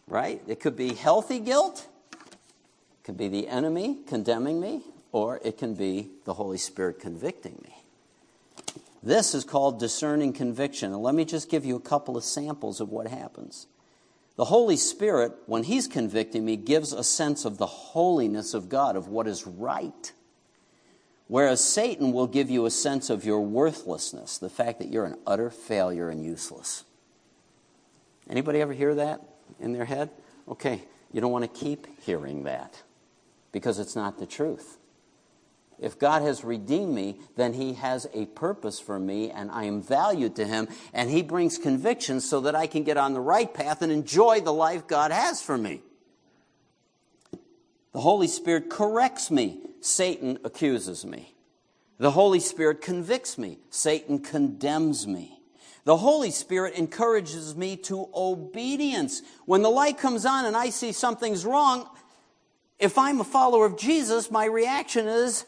[0.09, 0.41] right?
[0.47, 5.75] It could be healthy guilt, it could be the enemy condemning me, or it can
[5.75, 7.75] be the Holy Spirit convicting me.
[9.01, 10.91] This is called discerning conviction.
[10.91, 13.67] And let me just give you a couple of samples of what happens.
[14.35, 18.97] The Holy Spirit, when He's convicting me, gives a sense of the holiness of God,
[18.97, 20.11] of what is right.
[21.29, 25.17] Whereas Satan will give you a sense of your worthlessness, the fact that you're an
[25.25, 26.83] utter failure and useless.
[28.29, 29.21] Anybody ever hear that?
[29.59, 30.09] in their head?
[30.47, 32.81] Okay, you don't want to keep hearing that
[33.51, 34.77] because it's not the truth.
[35.79, 39.81] If God has redeemed me, then He has a purpose for me, and I am
[39.81, 43.51] valued to Him, and He brings conviction so that I can get on the right
[43.51, 45.81] path and enjoy the life God has for me.
[47.91, 51.33] The Holy Spirit corrects me, Satan accuses me.
[51.97, 55.39] The Holy Spirit convicts me, Satan condemns me.
[55.85, 59.21] The Holy Spirit encourages me to obedience.
[59.45, 61.89] When the light comes on and I see something's wrong,
[62.77, 65.45] if I'm a follower of Jesus, my reaction is,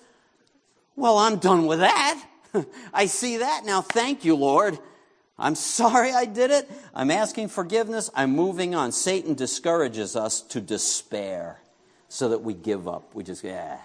[0.96, 2.26] well, I'm done with that.
[2.94, 3.82] I see that now.
[3.82, 4.80] Thank you, Lord.
[5.38, 6.70] I'm sorry I did it.
[6.94, 8.10] I'm asking forgiveness.
[8.14, 8.92] I'm moving on.
[8.92, 11.62] Satan discourages us to despair
[12.12, 13.16] so that we give up.
[13.16, 13.78] We just, yeah.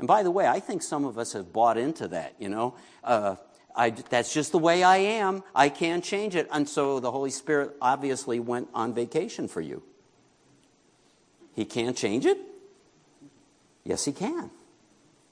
[0.00, 2.74] And by the way, I think some of us have bought into that, you know.
[3.04, 3.36] Uh,
[3.76, 5.44] I, that's just the way I am.
[5.54, 6.48] I can't change it.
[6.50, 9.84] And so the Holy Spirit obviously went on vacation for you.
[11.54, 12.38] He can't change it?
[13.84, 14.50] Yes, He can.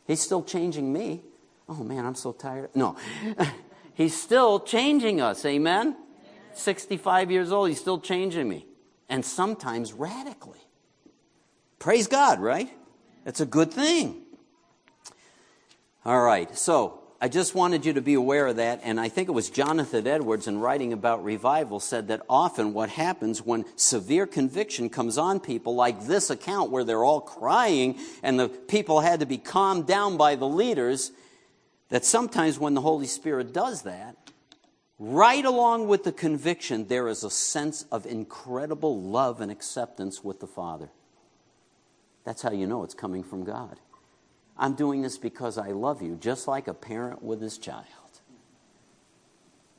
[0.07, 1.23] He's still changing me.
[1.69, 2.71] Oh man, I'm so tired.
[2.73, 2.97] No.
[3.95, 5.45] he's still changing us.
[5.45, 5.97] Amen?
[6.55, 8.65] 65 years old, He's still changing me.
[9.09, 10.46] And sometimes radically.
[11.87, 12.69] Praise God, right?
[13.25, 14.23] That's a good thing.
[16.05, 18.81] All right, so I just wanted you to be aware of that.
[18.83, 22.89] And I think it was Jonathan Edwards, in writing about revival, said that often what
[22.89, 28.37] happens when severe conviction comes on people, like this account where they're all crying and
[28.37, 31.13] the people had to be calmed down by the leaders,
[31.91, 34.17] that sometimes when the Holy Spirit does that,
[34.99, 40.41] right along with the conviction, there is a sense of incredible love and acceptance with
[40.41, 40.91] the Father.
[42.27, 43.79] That's how you know it's coming from God.
[44.59, 47.87] I'm doing this because I love you, just like a parent with his child.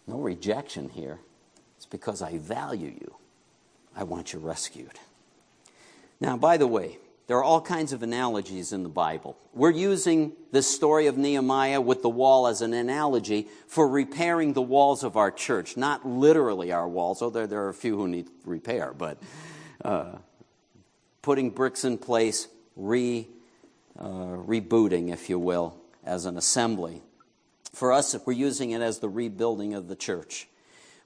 [0.08, 1.20] No rejection here.
[1.76, 3.16] It's because I value you.
[3.94, 4.98] I want you rescued.
[6.22, 9.38] Now, by the way, there are all kinds of analogies in the Bible.
[9.54, 14.62] We're using the story of Nehemiah with the wall as an analogy for repairing the
[14.62, 15.76] walls of our church.
[15.76, 19.18] Not literally our walls, although there are a few who need repair, but
[19.84, 20.14] uh,
[21.28, 23.28] putting bricks in place, re
[24.00, 27.02] uh, rebooting, if you will, as an assembly.
[27.74, 30.48] For us, if we're using it as the rebuilding of the church.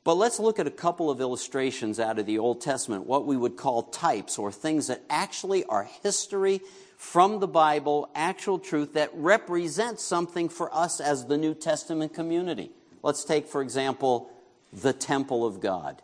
[0.03, 3.35] But let's look at a couple of illustrations out of the Old Testament, what we
[3.35, 6.61] would call types or things that actually are history
[6.97, 12.69] from the Bible, actual truth that represents something for us as the New Testament community.
[13.01, 14.29] Let's take, for example,
[14.71, 15.99] the temple of God.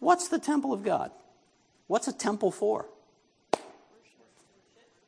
[0.00, 1.12] What's the temple of God?
[1.86, 2.86] What's a temple for?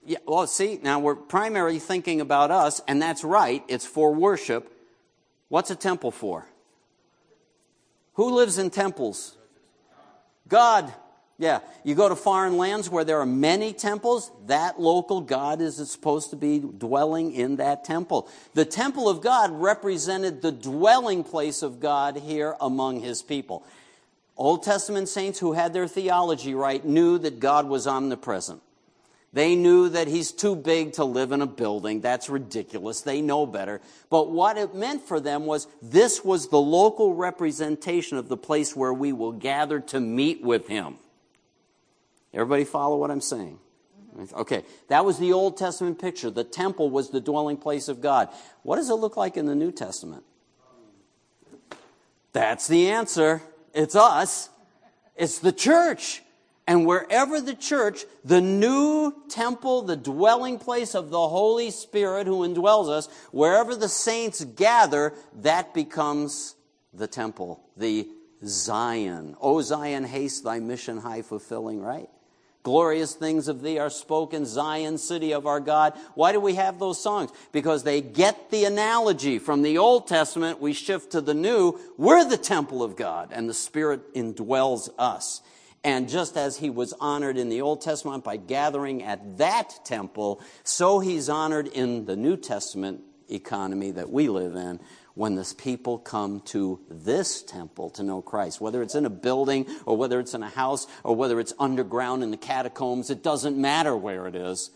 [0.06, 4.70] Yeah, well, see, now we're primarily thinking about us, and that's right, it's for worship.
[5.48, 6.46] What's a temple for?
[8.14, 9.36] Who lives in temples?
[10.48, 10.92] God.
[11.36, 15.76] Yeah, you go to foreign lands where there are many temples, that local God is
[15.90, 18.28] supposed to be dwelling in that temple.
[18.54, 23.64] The temple of God represented the dwelling place of God here among his people.
[24.36, 28.62] Old Testament saints who had their theology right knew that God was omnipresent.
[29.34, 32.00] They knew that he's too big to live in a building.
[32.00, 33.00] That's ridiculous.
[33.00, 33.80] They know better.
[34.08, 38.76] But what it meant for them was this was the local representation of the place
[38.76, 40.98] where we will gather to meet with him.
[42.32, 43.58] Everybody follow what I'm saying?
[44.16, 44.36] Mm-hmm.
[44.36, 46.30] Okay, that was the Old Testament picture.
[46.30, 48.28] The temple was the dwelling place of God.
[48.62, 50.22] What does it look like in the New Testament?
[52.32, 53.42] That's the answer.
[53.72, 54.48] It's us.
[55.16, 56.22] It's the church.
[56.66, 62.40] And wherever the church, the new temple, the dwelling place of the Holy Spirit who
[62.40, 65.12] indwells us, wherever the saints gather,
[65.42, 66.54] that becomes
[66.94, 68.08] the temple, the
[68.46, 69.36] Zion.
[69.40, 72.08] O Zion, haste thy mission high fulfilling, right?
[72.62, 75.92] Glorious things of thee are spoken, Zion, city of our God.
[76.14, 77.30] Why do we have those songs?
[77.52, 79.38] Because they get the analogy.
[79.38, 81.78] From the Old Testament, we shift to the New.
[81.98, 85.42] We're the temple of God, and the Spirit indwells us.
[85.84, 90.40] And just as he was honored in the Old Testament by gathering at that temple,
[90.62, 94.80] so he's honored in the New Testament economy that we live in
[95.14, 98.60] when this people come to this temple to know Christ.
[98.62, 102.22] Whether it's in a building or whether it's in a house or whether it's underground
[102.22, 104.70] in the catacombs, it doesn't matter where it is.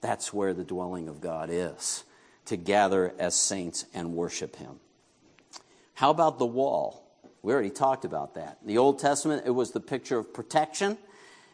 [0.00, 2.04] That's where the dwelling of God is,
[2.46, 4.80] to gather as saints and worship him.
[5.94, 7.07] How about the wall?
[7.48, 8.58] We already talked about that.
[8.60, 10.98] In the Old Testament, it was the picture of protection.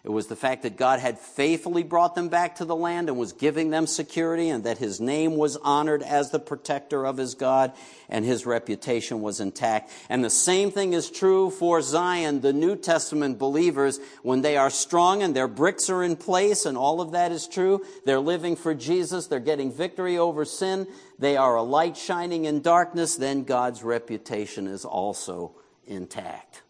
[0.03, 3.17] It was the fact that God had faithfully brought them back to the land and
[3.17, 7.37] was giving them security, and that his name was honored as the protector of his
[7.37, 7.75] God,
[8.09, 9.93] and his reputation was intact.
[10.09, 14.71] And the same thing is true for Zion, the New Testament believers, when they are
[14.71, 17.87] strong and their bricks are in place, and all of that is true.
[18.05, 20.89] They're living for Jesus, they're getting victory over sin,
[21.21, 25.55] they are a light shining in darkness, then God's reputation is also
[25.87, 26.63] intact.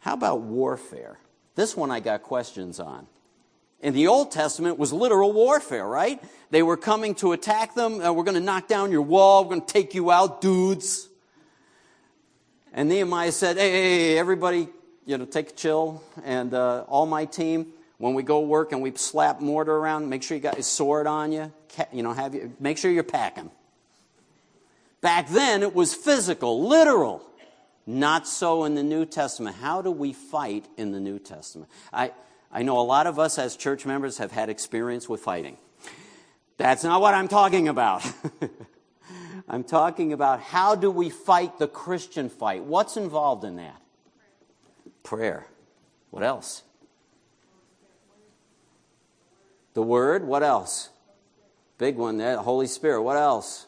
[0.00, 1.18] How about warfare?
[1.54, 3.06] This one I got questions on.
[3.80, 6.22] In the Old Testament was literal warfare, right?
[6.50, 8.00] They were coming to attack them.
[8.00, 9.44] Uh, we're going to knock down your wall.
[9.44, 11.08] We're going to take you out, dudes.
[12.72, 14.68] And Nehemiah said, hey, hey, hey everybody,
[15.06, 16.02] you know, take a chill.
[16.24, 17.66] And uh, all my team,
[17.98, 21.06] when we go work and we slap mortar around, make sure you got your sword
[21.06, 21.52] on you.
[21.92, 23.50] You know, have you, make sure you're packing.
[25.00, 27.22] Back then, it was physical, literal.
[27.86, 29.56] Not so in the New Testament.
[29.56, 31.70] How do we fight in the New Testament?
[31.92, 32.12] I,
[32.50, 35.58] I know a lot of us as church members have had experience with fighting.
[36.56, 38.04] That's not what I'm talking about.
[39.48, 42.64] I'm talking about how do we fight the Christian fight?
[42.64, 43.80] What's involved in that?
[45.02, 45.46] Prayer.
[46.10, 46.62] What else?
[49.74, 50.26] The Word.
[50.26, 50.88] What else?
[51.76, 52.38] Big one there.
[52.38, 53.02] Holy Spirit.
[53.02, 53.66] What else?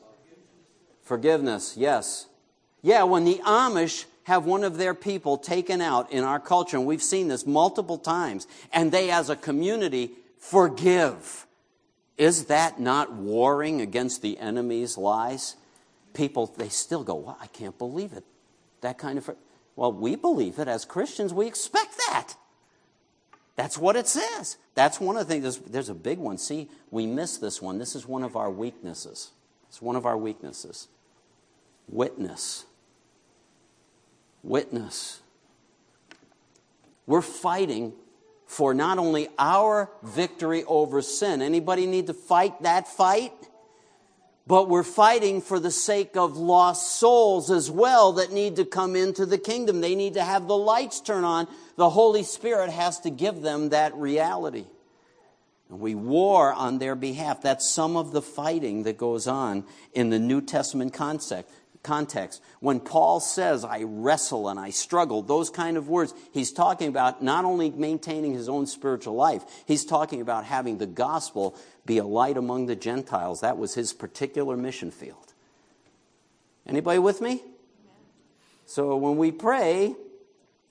[1.02, 1.76] Forgiveness.
[1.76, 2.26] Yes.
[2.86, 6.86] Yeah, when the Amish have one of their people taken out in our culture, and
[6.86, 11.48] we've seen this multiple times, and they as a community forgive.
[12.16, 15.56] Is that not warring against the enemy's lies?
[16.14, 18.22] People, they still go, well, I can't believe it.
[18.82, 19.28] That kind of.
[19.74, 21.34] Well, we believe it as Christians.
[21.34, 22.34] We expect that.
[23.56, 24.58] That's what it says.
[24.76, 25.42] That's one of the things.
[25.42, 26.38] There's, there's a big one.
[26.38, 27.80] See, we miss this one.
[27.80, 29.32] This is one of our weaknesses.
[29.68, 30.86] It's one of our weaknesses.
[31.88, 32.64] Witness
[34.46, 35.20] witness.
[37.06, 37.92] We're fighting
[38.46, 41.42] for not only our victory over sin.
[41.42, 43.32] Anybody need to fight that fight?
[44.46, 48.94] But we're fighting for the sake of lost souls as well that need to come
[48.94, 49.80] into the kingdom.
[49.80, 51.48] They need to have the lights turn on.
[51.74, 54.66] The Holy Spirit has to give them that reality.
[55.68, 57.42] And we war on their behalf.
[57.42, 61.50] That's some of the fighting that goes on in the New Testament concept
[61.86, 62.42] context.
[62.60, 67.22] When Paul says, I wrestle and I struggle, those kind of words, he's talking about
[67.22, 71.56] not only maintaining his own spiritual life, he's talking about having the gospel
[71.86, 73.40] be a light among the Gentiles.
[73.40, 75.32] That was his particular mission field.
[76.66, 77.40] Anybody with me?
[78.66, 79.94] So when we pray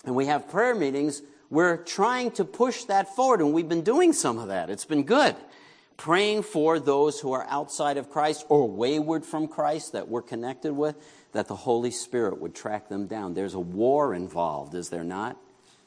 [0.05, 4.11] and we have prayer meetings, we're trying to push that forward, and we've been doing
[4.11, 4.69] some of that.
[4.69, 5.35] It's been good
[5.97, 10.73] praying for those who are outside of Christ or wayward from Christ that we're connected
[10.73, 10.95] with,
[11.31, 13.33] that the Holy Spirit would track them down.
[13.33, 15.37] There's a war involved, is there not?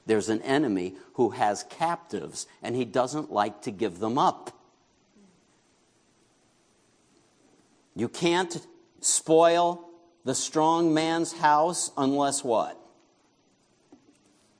[0.06, 4.50] There's an enemy who has captives, and he doesn't like to give them up.
[7.94, 8.66] You can't
[9.00, 9.88] spoil
[10.24, 12.80] the strong man's house unless what?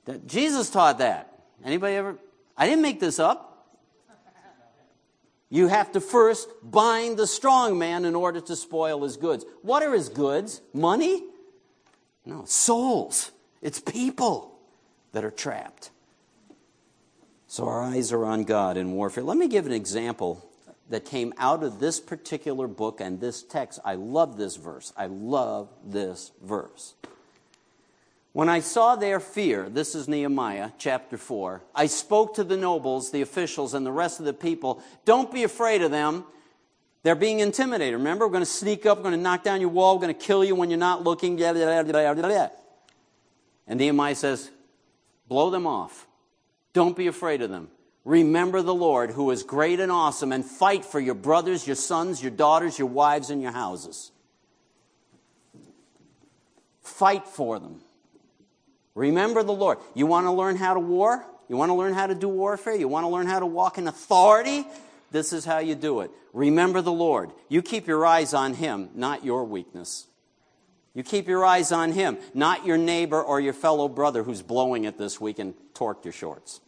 [0.05, 1.39] That Jesus taught that.
[1.63, 2.17] Anybody ever?
[2.57, 3.48] I didn't make this up.
[5.49, 9.45] You have to first bind the strong man in order to spoil his goods.
[9.61, 10.61] What are his goods?
[10.73, 11.23] Money?
[12.25, 13.31] No, souls.
[13.61, 14.59] It's people
[15.11, 15.89] that are trapped.
[17.47, 19.23] So our eyes are on God in warfare.
[19.23, 20.47] Let me give an example
[20.89, 23.79] that came out of this particular book and this text.
[23.83, 24.93] I love this verse.
[24.95, 26.93] I love this verse.
[28.31, 33.11] When I saw their fear, this is Nehemiah chapter 4, I spoke to the nobles,
[33.11, 34.83] the officials, and the rest of the people.
[35.03, 36.25] Don't be afraid of them.
[37.01, 37.95] They're being intimidated.
[37.95, 40.15] Remember, we're going to sneak up, we're going to knock down your wall, we're going
[40.15, 41.41] to kill you when you're not looking.
[41.41, 44.51] And Nehemiah says,
[45.27, 46.07] blow them off.
[46.73, 47.69] Don't be afraid of them.
[48.05, 52.21] Remember the Lord, who is great and awesome, and fight for your brothers, your sons,
[52.21, 54.11] your daughters, your wives, and your houses.
[56.81, 57.81] Fight for them.
[58.99, 59.77] Remember the Lord.
[59.93, 61.25] You want to learn how to war?
[61.47, 62.75] You want to learn how to do warfare?
[62.75, 64.65] You want to learn how to walk in authority?
[65.09, 66.11] This is how you do it.
[66.33, 67.31] Remember the Lord.
[67.47, 70.05] You keep your eyes on Him, not your weakness.
[70.93, 74.83] You keep your eyes on Him, not your neighbor or your fellow brother who's blowing
[74.83, 76.59] it this week and torqued your shorts.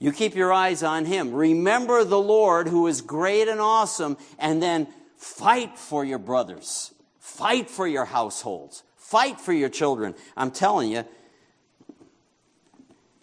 [0.00, 1.32] You keep your eyes on Him.
[1.32, 6.92] Remember the Lord who is great and awesome, and then fight for your brothers.
[7.20, 8.82] Fight for your households.
[9.12, 10.14] Fight for your children.
[10.38, 11.04] I'm telling you,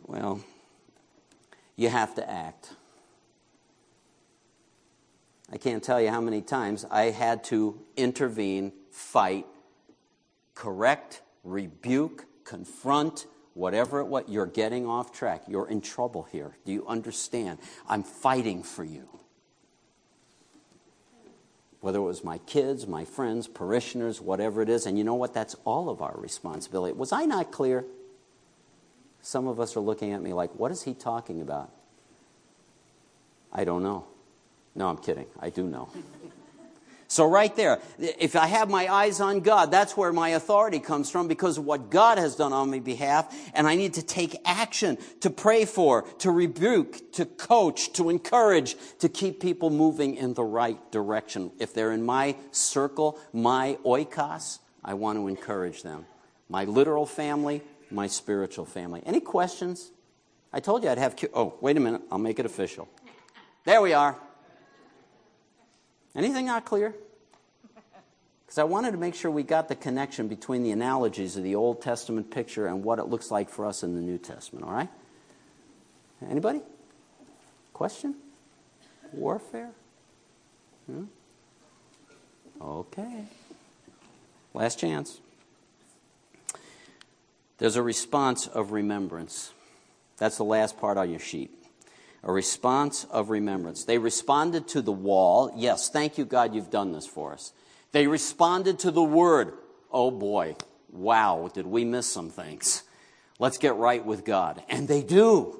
[0.06, 0.40] well,
[1.76, 2.76] you have to act.
[5.52, 9.48] I can't tell you how many times I had to intervene, fight,
[10.54, 13.26] correct, rebuke, confront,
[13.56, 15.42] whatever it was, you're getting off track.
[15.48, 16.56] You're in trouble here.
[16.66, 17.58] Do you understand?
[17.88, 19.10] I'm fighting for you.
[21.82, 24.86] Whether it was my kids, my friends, parishioners, whatever it is.
[24.86, 25.34] And you know what?
[25.34, 26.94] That's all of our responsibility.
[26.94, 27.86] Was I not clear?
[29.22, 31.72] Some of us are looking at me like, what is he talking about?
[33.52, 34.06] I don't know.
[34.76, 35.26] No, I'm kidding.
[35.40, 35.90] I do know.
[37.12, 41.10] So, right there, if I have my eyes on God, that's where my authority comes
[41.10, 43.36] from because of what God has done on my behalf.
[43.56, 48.76] And I need to take action to pray for, to rebuke, to coach, to encourage,
[49.00, 51.52] to keep people moving in the right direction.
[51.58, 56.06] If they're in my circle, my oikos, I want to encourage them.
[56.48, 59.02] My literal family, my spiritual family.
[59.04, 59.92] Any questions?
[60.54, 61.16] I told you I'd have.
[61.34, 62.04] Oh, wait a minute.
[62.12, 62.88] I'll make it official.
[63.66, 64.16] There we are.
[66.16, 66.96] Anything not clear?
[68.46, 71.54] Because I wanted to make sure we got the connection between the analogies of the
[71.54, 74.74] Old Testament picture and what it looks like for us in the New Testament, all
[74.74, 74.90] right?
[76.28, 76.62] Anybody?
[77.74, 78.16] Question?
[79.12, 79.70] Warfare?
[80.88, 81.04] Hmm?
[82.60, 83.26] Okay.
[84.56, 85.20] Last chance.
[87.60, 89.54] There's a response of remembrance.
[90.18, 91.59] That's the last part on your sheet
[92.24, 93.86] a response of remembrance.
[93.86, 95.52] They responded to the wall.
[95.56, 97.54] Yes, thank you, God, you've done this for us.
[97.92, 99.54] They responded to the word.
[99.92, 100.56] Oh boy,
[100.92, 102.84] wow, did we miss some things?
[103.40, 104.62] Let's get right with God.
[104.70, 105.56] And they do.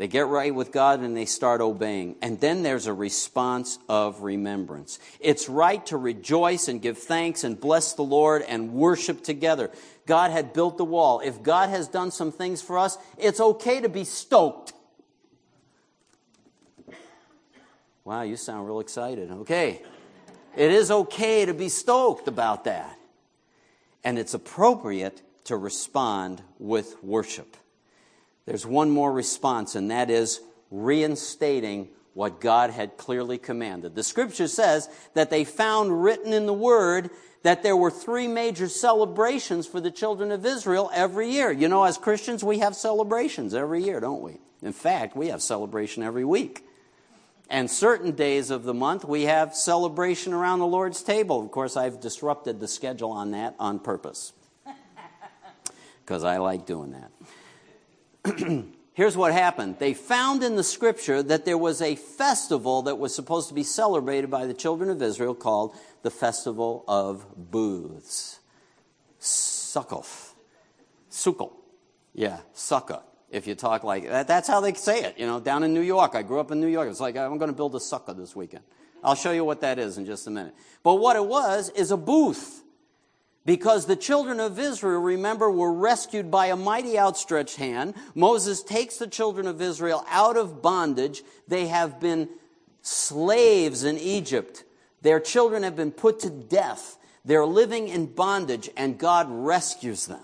[0.00, 2.16] They get right with God and they start obeying.
[2.22, 4.98] And then there's a response of remembrance.
[5.20, 9.70] It's right to rejoice and give thanks and bless the Lord and worship together.
[10.06, 11.20] God had built the wall.
[11.20, 14.72] If God has done some things for us, it's okay to be stoked.
[18.10, 19.30] Wow, you sound real excited.
[19.30, 19.82] Okay.
[20.56, 22.98] It is okay to be stoked about that.
[24.02, 27.56] And it's appropriate to respond with worship.
[28.46, 30.40] There's one more response, and that is
[30.72, 33.94] reinstating what God had clearly commanded.
[33.94, 37.10] The scripture says that they found written in the Word
[37.44, 41.52] that there were three major celebrations for the children of Israel every year.
[41.52, 44.38] You know, as Christians, we have celebrations every year, don't we?
[44.62, 46.64] In fact, we have celebration every week.
[47.50, 51.42] And certain days of the month, we have celebration around the Lord's table.
[51.42, 54.32] Of course, I've disrupted the schedule on that on purpose
[56.04, 56.94] because I like doing
[58.24, 58.64] that.
[58.94, 59.80] Here's what happened.
[59.80, 63.64] They found in the scripture that there was a festival that was supposed to be
[63.64, 68.38] celebrated by the children of Israel called the Festival of Booths.
[69.20, 70.06] Sukkot.
[71.10, 71.52] Sukkot.
[72.14, 74.26] Yeah, Sukkot if you talk like that.
[74.26, 76.14] That's how they say it, you know, down in New York.
[76.14, 76.88] I grew up in New York.
[76.88, 78.64] It's like, I'm going to build a sucker this weekend.
[79.02, 80.54] I'll show you what that is in just a minute.
[80.82, 82.62] But what it was is a booth.
[83.46, 87.94] Because the children of Israel, remember, were rescued by a mighty outstretched hand.
[88.14, 91.22] Moses takes the children of Israel out of bondage.
[91.48, 92.28] They have been
[92.82, 94.64] slaves in Egypt.
[95.00, 96.98] Their children have been put to death.
[97.24, 100.20] They're living in bondage, and God rescues them.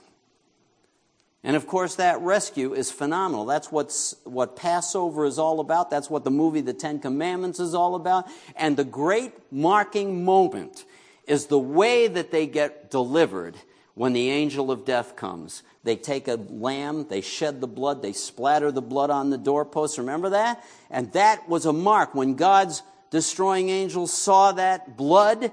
[1.46, 3.46] And of course, that rescue is phenomenal.
[3.46, 5.90] That's what's, what Passover is all about.
[5.90, 8.26] That's what the movie The Ten Commandments is all about.
[8.56, 10.84] And the great marking moment
[11.24, 13.54] is the way that they get delivered
[13.94, 15.62] when the angel of death comes.
[15.84, 19.98] They take a lamb, they shed the blood, they splatter the blood on the doorpost.
[19.98, 20.64] Remember that?
[20.90, 22.12] And that was a mark.
[22.12, 25.52] When God's destroying angels saw that blood,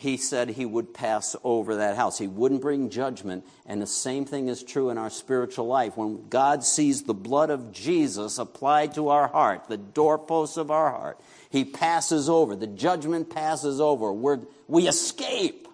[0.00, 2.16] he said he would pass over that house.
[2.16, 3.44] He wouldn't bring judgment.
[3.66, 5.94] And the same thing is true in our spiritual life.
[5.94, 10.90] When God sees the blood of Jesus applied to our heart, the doorposts of our
[10.90, 11.20] heart,
[11.50, 12.56] he passes over.
[12.56, 14.10] The judgment passes over.
[14.10, 14.38] We're,
[14.68, 15.68] we escape.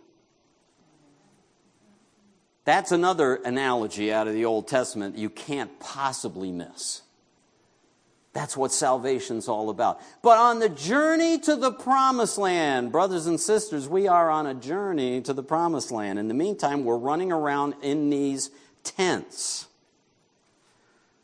[2.65, 7.03] That's another analogy out of the Old Testament you can't possibly miss.
[8.37, 9.99] That's what salvation's all about.
[10.21, 14.53] But on the journey to the promised land, brothers and sisters, we are on a
[14.53, 16.19] journey to the promised land.
[16.19, 18.51] In the meantime, we're running around in these
[18.85, 19.69] tents.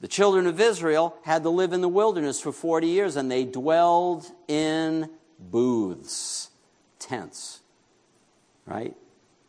[0.01, 3.45] The children of Israel had to live in the wilderness for 40 years, and they
[3.45, 6.49] dwelled in booths,
[6.99, 7.61] tents,
[8.65, 8.97] right?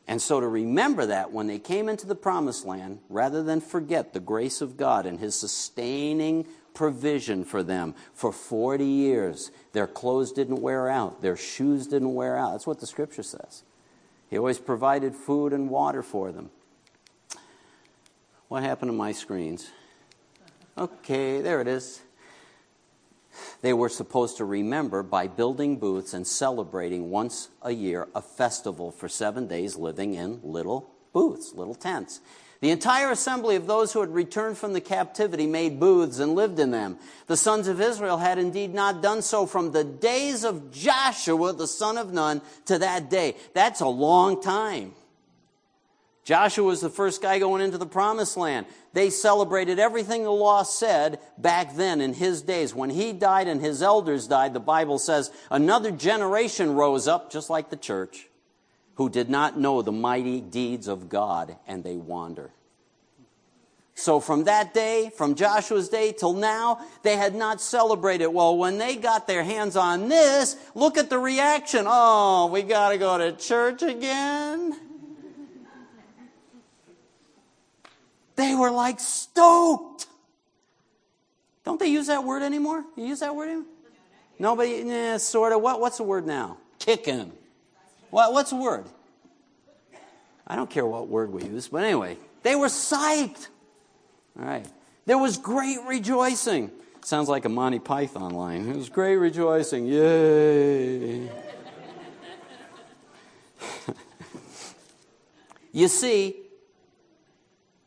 [0.05, 4.11] And so to remember that when they came into the promised land, rather than forget
[4.11, 10.31] the grace of God and his sustaining provision for them for 40 years, their clothes
[10.31, 12.51] didn't wear out, their shoes didn't wear out.
[12.51, 13.63] That's what the scripture says.
[14.29, 16.49] He always provided food and water for them.
[18.47, 19.71] What happened to my screens?
[20.77, 22.01] Okay, there it is.
[23.61, 28.91] They were supposed to remember by building booths and celebrating once a year a festival
[28.91, 32.19] for seven days, living in little booths, little tents.
[32.63, 36.59] The entire assembly of those who had returned from the captivity made booths and lived
[36.59, 36.97] in them.
[37.27, 41.67] The sons of Israel had indeed not done so from the days of Joshua, the
[41.67, 43.35] son of Nun, to that day.
[43.53, 44.93] That's a long time.
[46.23, 48.65] Joshua was the first guy going into the promised land.
[48.93, 52.73] They celebrated everything the law said back then in his days.
[52.73, 57.49] When he died and his elders died, the Bible says another generation rose up, just
[57.49, 58.29] like the church,
[58.95, 62.51] who did not know the mighty deeds of God and they wander.
[63.95, 68.27] So from that day, from Joshua's day till now, they had not celebrated.
[68.27, 71.85] Well, when they got their hands on this, look at the reaction.
[71.87, 74.79] Oh, we gotta go to church again?
[78.35, 80.07] They were like stoked.
[81.63, 82.83] Don't they use that word anymore?
[82.97, 83.67] You use that word anymore?
[84.39, 85.61] Nobody, yeah, sort of.
[85.61, 86.57] What, what's the word now?
[86.79, 87.31] Kicking.
[88.13, 88.85] What, what's the word?
[90.45, 93.47] I don't care what word we use, but anyway, they were psyched.
[94.37, 94.67] All right.
[95.07, 96.69] There was great rejoicing.
[97.03, 98.69] Sounds like a Monty Python line.
[98.69, 99.87] It was great rejoicing.
[99.87, 101.21] Yay.
[105.71, 106.35] you see,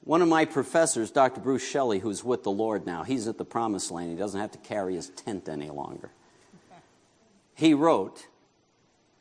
[0.03, 1.41] one of my professors, Dr.
[1.41, 4.11] Bruce Shelley, who's with the Lord now, he's at the promised land.
[4.11, 6.11] He doesn't have to carry his tent any longer.
[7.55, 8.27] He wrote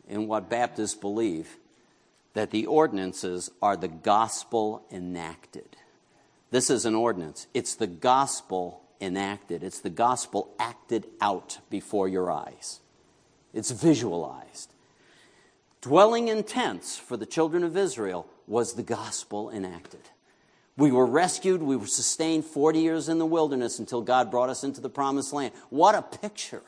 [0.07, 1.57] in what Baptists believe
[2.33, 5.77] that the ordinances are the gospel enacted.
[6.51, 12.31] This is an ordinance, it's the gospel enacted, it's the gospel acted out before your
[12.31, 12.81] eyes,
[13.53, 14.71] it's visualized.
[15.81, 20.01] Dwelling in tents for the children of Israel was the gospel enacted.
[20.77, 21.61] We were rescued.
[21.61, 25.31] We were sustained 40 years in the wilderness until God brought us into the promised
[25.31, 25.53] land.
[25.69, 26.63] What a picture!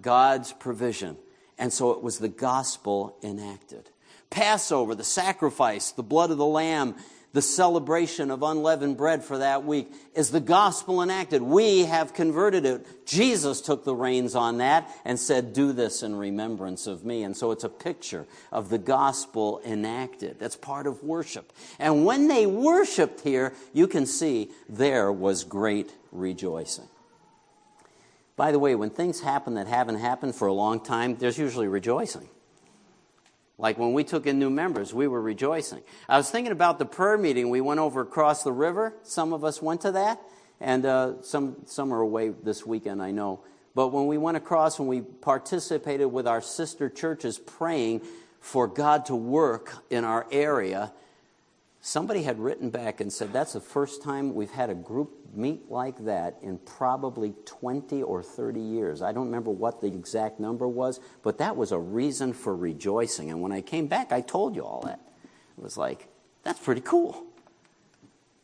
[0.00, 1.16] God's provision.
[1.58, 3.90] And so it was the gospel enacted.
[4.30, 6.96] Passover, the sacrifice, the blood of the lamb,
[7.36, 11.42] the celebration of unleavened bread for that week is the gospel enacted.
[11.42, 13.06] We have converted it.
[13.06, 17.24] Jesus took the reins on that and said, Do this in remembrance of me.
[17.24, 20.38] And so it's a picture of the gospel enacted.
[20.38, 21.52] That's part of worship.
[21.78, 26.88] And when they worshiped here, you can see there was great rejoicing.
[28.36, 31.68] By the way, when things happen that haven't happened for a long time, there's usually
[31.68, 32.28] rejoicing.
[33.58, 35.82] Like when we took in new members, we were rejoicing.
[36.08, 37.48] I was thinking about the prayer meeting.
[37.48, 38.94] We went over across the river.
[39.02, 40.20] Some of us went to that,
[40.60, 43.40] and uh, some, some are away this weekend, I know.
[43.74, 48.02] But when we went across and we participated with our sister churches praying
[48.40, 50.92] for God to work in our area,
[51.86, 55.70] somebody had written back and said, That's the first time we've had a group meet
[55.70, 59.02] like that in probably 20 or 30 years.
[59.02, 63.30] I don't remember what the exact number was, but that was a reason for rejoicing.
[63.30, 65.00] And when I came back, I told you all that.
[65.56, 66.08] It was like,
[66.42, 67.24] that's pretty cool.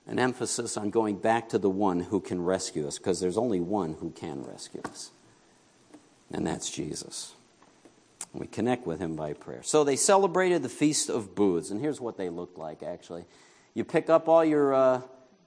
[0.07, 3.61] An emphasis on going back to the one who can rescue us, because there's only
[3.61, 5.11] one who can rescue us,
[6.33, 7.35] and that's Jesus.
[8.35, 9.63] We connect with him by prayer.
[9.63, 13.25] So they celebrated the Feast of Booths, and here's what they looked like actually.
[13.75, 14.75] You pick up all your.
[14.75, 15.01] Uh,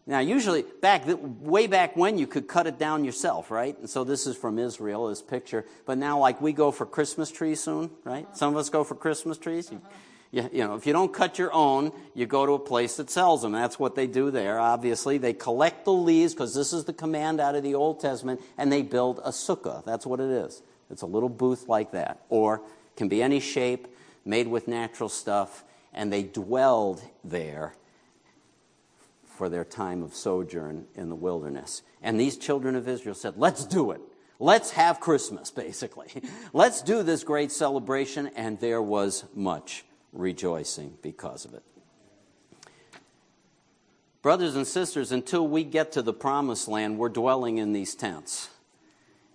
[0.08, 3.76] now, usually, back way back when, you could cut it down yourself, right?
[3.80, 5.66] And so this is from Israel, this picture.
[5.88, 8.28] But now, like we go for Christmas trees soon, right?
[8.38, 9.72] Some of us go for Christmas trees.
[9.72, 9.82] You,
[10.30, 13.10] you, you know, if you don't cut your own, you go to a place that
[13.10, 13.54] sells them.
[13.54, 14.60] That's what they do there.
[14.60, 18.42] Obviously, they collect the leaves because this is the command out of the Old Testament,
[18.60, 19.84] and they build a sukkah.
[19.86, 20.62] That's what it is.
[20.92, 22.62] It's a little booth like that, or
[22.96, 23.88] can be any shape,
[24.24, 27.76] made with natural stuff, and they dwelled there
[29.36, 31.82] for their time of sojourn in the wilderness.
[32.02, 34.02] And these children of Israel said, Let's do it.
[34.40, 36.08] Let's have Christmas, basically.
[36.54, 38.28] Let's do this great celebration.
[38.36, 41.64] And there was much rejoicing because of it.
[44.22, 48.50] Brothers and sisters, until we get to the promised land, we're dwelling in these tents.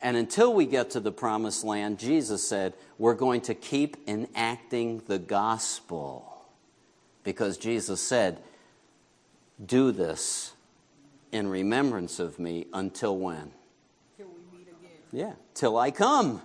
[0.03, 5.03] And until we get to the promised land, Jesus said, we're going to keep enacting
[5.07, 6.45] the gospel.
[7.23, 8.39] Because Jesus said,
[9.65, 10.53] do this
[11.33, 13.51] in remembrance of me until when?
[14.17, 14.91] Till we meet again.
[15.13, 16.41] Yeah, till I come.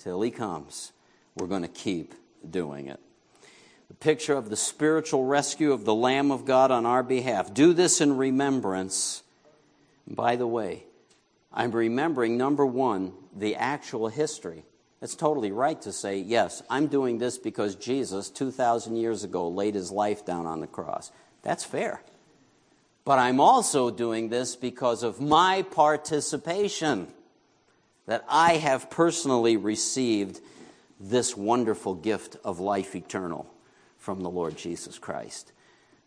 [0.00, 0.92] Till he comes.
[1.36, 2.14] We're going to keep
[2.48, 2.98] doing it.
[3.88, 7.54] The picture of the spiritual rescue of the Lamb of God on our behalf.
[7.54, 9.22] Do this in remembrance.
[10.06, 10.84] By the way,
[11.52, 14.64] I'm remembering, number one, the actual history.
[15.02, 19.74] It's totally right to say, yes, I'm doing this because Jesus, 2,000 years ago, laid
[19.74, 21.10] his life down on the cross.
[21.42, 22.02] That's fair.
[23.04, 27.08] But I'm also doing this because of my participation,
[28.06, 30.40] that I have personally received
[30.98, 33.52] this wonderful gift of life eternal
[33.98, 35.52] from the Lord Jesus Christ.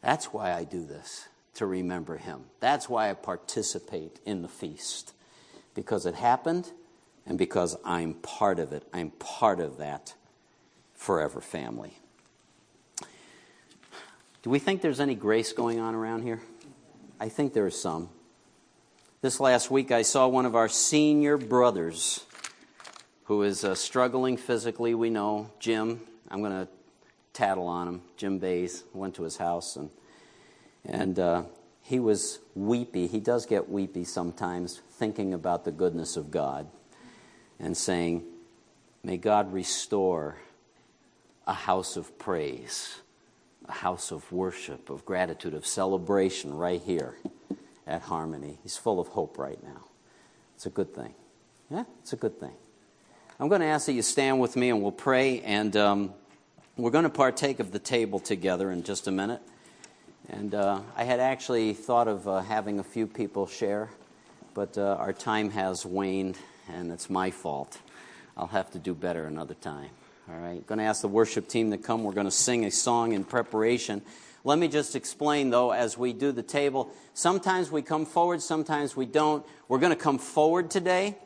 [0.01, 2.43] That's why I do this, to remember him.
[2.59, 5.13] That's why I participate in the feast,
[5.74, 6.71] because it happened
[7.26, 8.84] and because I'm part of it.
[8.93, 10.13] I'm part of that
[10.93, 11.97] forever family.
[14.41, 16.41] Do we think there's any grace going on around here?
[17.19, 18.09] I think there is some.
[19.21, 22.26] This last week, I saw one of our senior brothers
[23.26, 26.01] who is uh, struggling physically, we know, Jim.
[26.30, 26.67] I'm going to
[27.32, 28.01] tattle on him.
[28.17, 29.89] Jim Bays went to his house and,
[30.84, 31.43] and uh,
[31.84, 33.05] he was weepy.
[33.05, 36.67] He does get weepy sometimes, thinking about the goodness of God
[37.59, 38.23] and saying,
[39.03, 40.38] May God restore
[41.45, 43.01] a house of praise
[43.67, 47.15] a house of worship, of gratitude, of celebration right here
[47.88, 48.59] at Harmony.
[48.63, 49.86] He's full of hope right now.
[50.55, 51.13] It's a good thing.
[51.69, 52.53] Yeah, it's a good thing.
[53.39, 56.13] I'm going to ask that you stand with me and we'll pray, and um,
[56.77, 59.41] we're going to partake of the table together in just a minute.
[60.30, 63.89] And uh, I had actually thought of uh, having a few people share,
[64.53, 66.38] but uh, our time has waned,
[66.69, 67.78] and it's my fault.
[68.38, 69.89] I'll have to do better another time.
[70.30, 72.05] All right, going to ask the worship team to come.
[72.05, 74.01] We're going to sing a song in preparation.
[74.45, 76.91] Let me just explain, though, as we do the table.
[77.13, 79.45] Sometimes we come forward, sometimes we don't.
[79.67, 81.17] We're going to come forward today.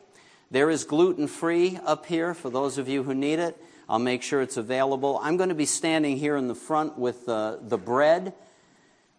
[0.50, 3.56] There is gluten free up here for those of you who need it.
[3.88, 5.20] I'll make sure it's available.
[5.22, 8.34] I'm going to be standing here in the front with uh, the bread.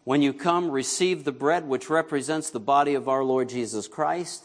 [0.09, 4.43] When you come, receive the bread, which represents the body of our Lord Jesus Christ.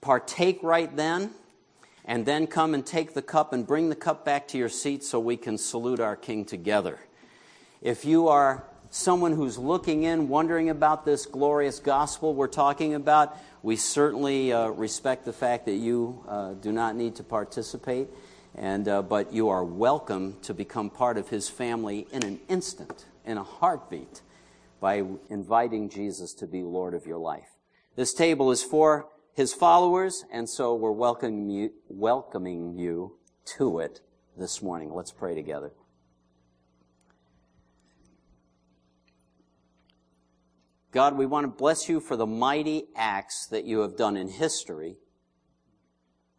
[0.00, 1.30] Partake right then
[2.04, 5.04] and then come and take the cup and bring the cup back to your seat
[5.04, 6.98] so we can salute our King together.
[7.80, 13.38] If you are someone who's looking in, wondering about this glorious gospel we're talking about,
[13.62, 18.08] we certainly uh, respect the fact that you uh, do not need to participate,
[18.56, 23.04] and, uh, but you are welcome to become part of his family in an instant,
[23.24, 24.22] in a heartbeat,
[24.84, 27.56] by inviting Jesus to be Lord of your life.
[27.96, 33.16] This table is for his followers, and so we're welcoming you, welcoming you
[33.56, 34.02] to it
[34.36, 34.92] this morning.
[34.92, 35.72] Let's pray together.
[40.92, 44.28] God, we want to bless you for the mighty acts that you have done in
[44.28, 44.96] history.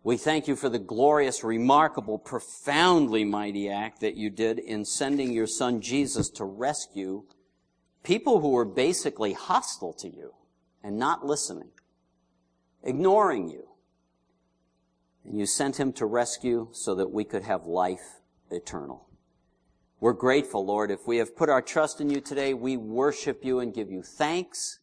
[0.03, 5.33] We thank you for the glorious, remarkable, profoundly mighty act that you did in sending
[5.33, 7.23] your son Jesus to rescue
[8.05, 10.33] people who were basically hostile to you
[10.83, 11.71] and not listening
[12.85, 13.67] ignoring you.
[15.25, 19.09] And you sent him to rescue so that we could have life eternal.
[19.99, 20.91] We're grateful, Lord.
[20.91, 24.03] If we have put our trust in you today, we worship you and give you
[24.03, 24.79] thanks.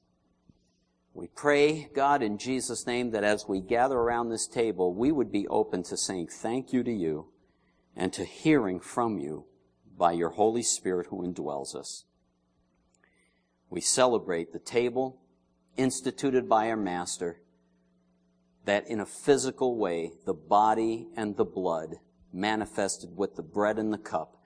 [1.15, 5.31] We pray, God, in Jesus' name, that as we gather around this table, we would
[5.31, 7.29] be open to saying thank you to you
[7.95, 9.45] and to hearing from you
[9.97, 12.05] by your Holy Spirit who indwells us.
[13.73, 15.19] We celebrate the table
[15.79, 17.41] instituted by our Master
[18.67, 21.95] that in a physical way, the body and the blood
[22.35, 24.37] manifested with the bread and the cup,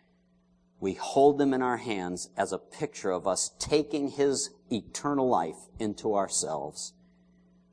[0.78, 5.58] we hold them in our hands as a picture of us taking His eternal life
[5.80, 6.92] into ourselves.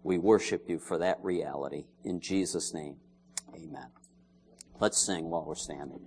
[0.02, 1.86] We worship you for that reality.
[2.04, 2.96] In Jesus' name,
[3.54, 3.92] amen.
[4.80, 6.00] Let's sing while we're standing.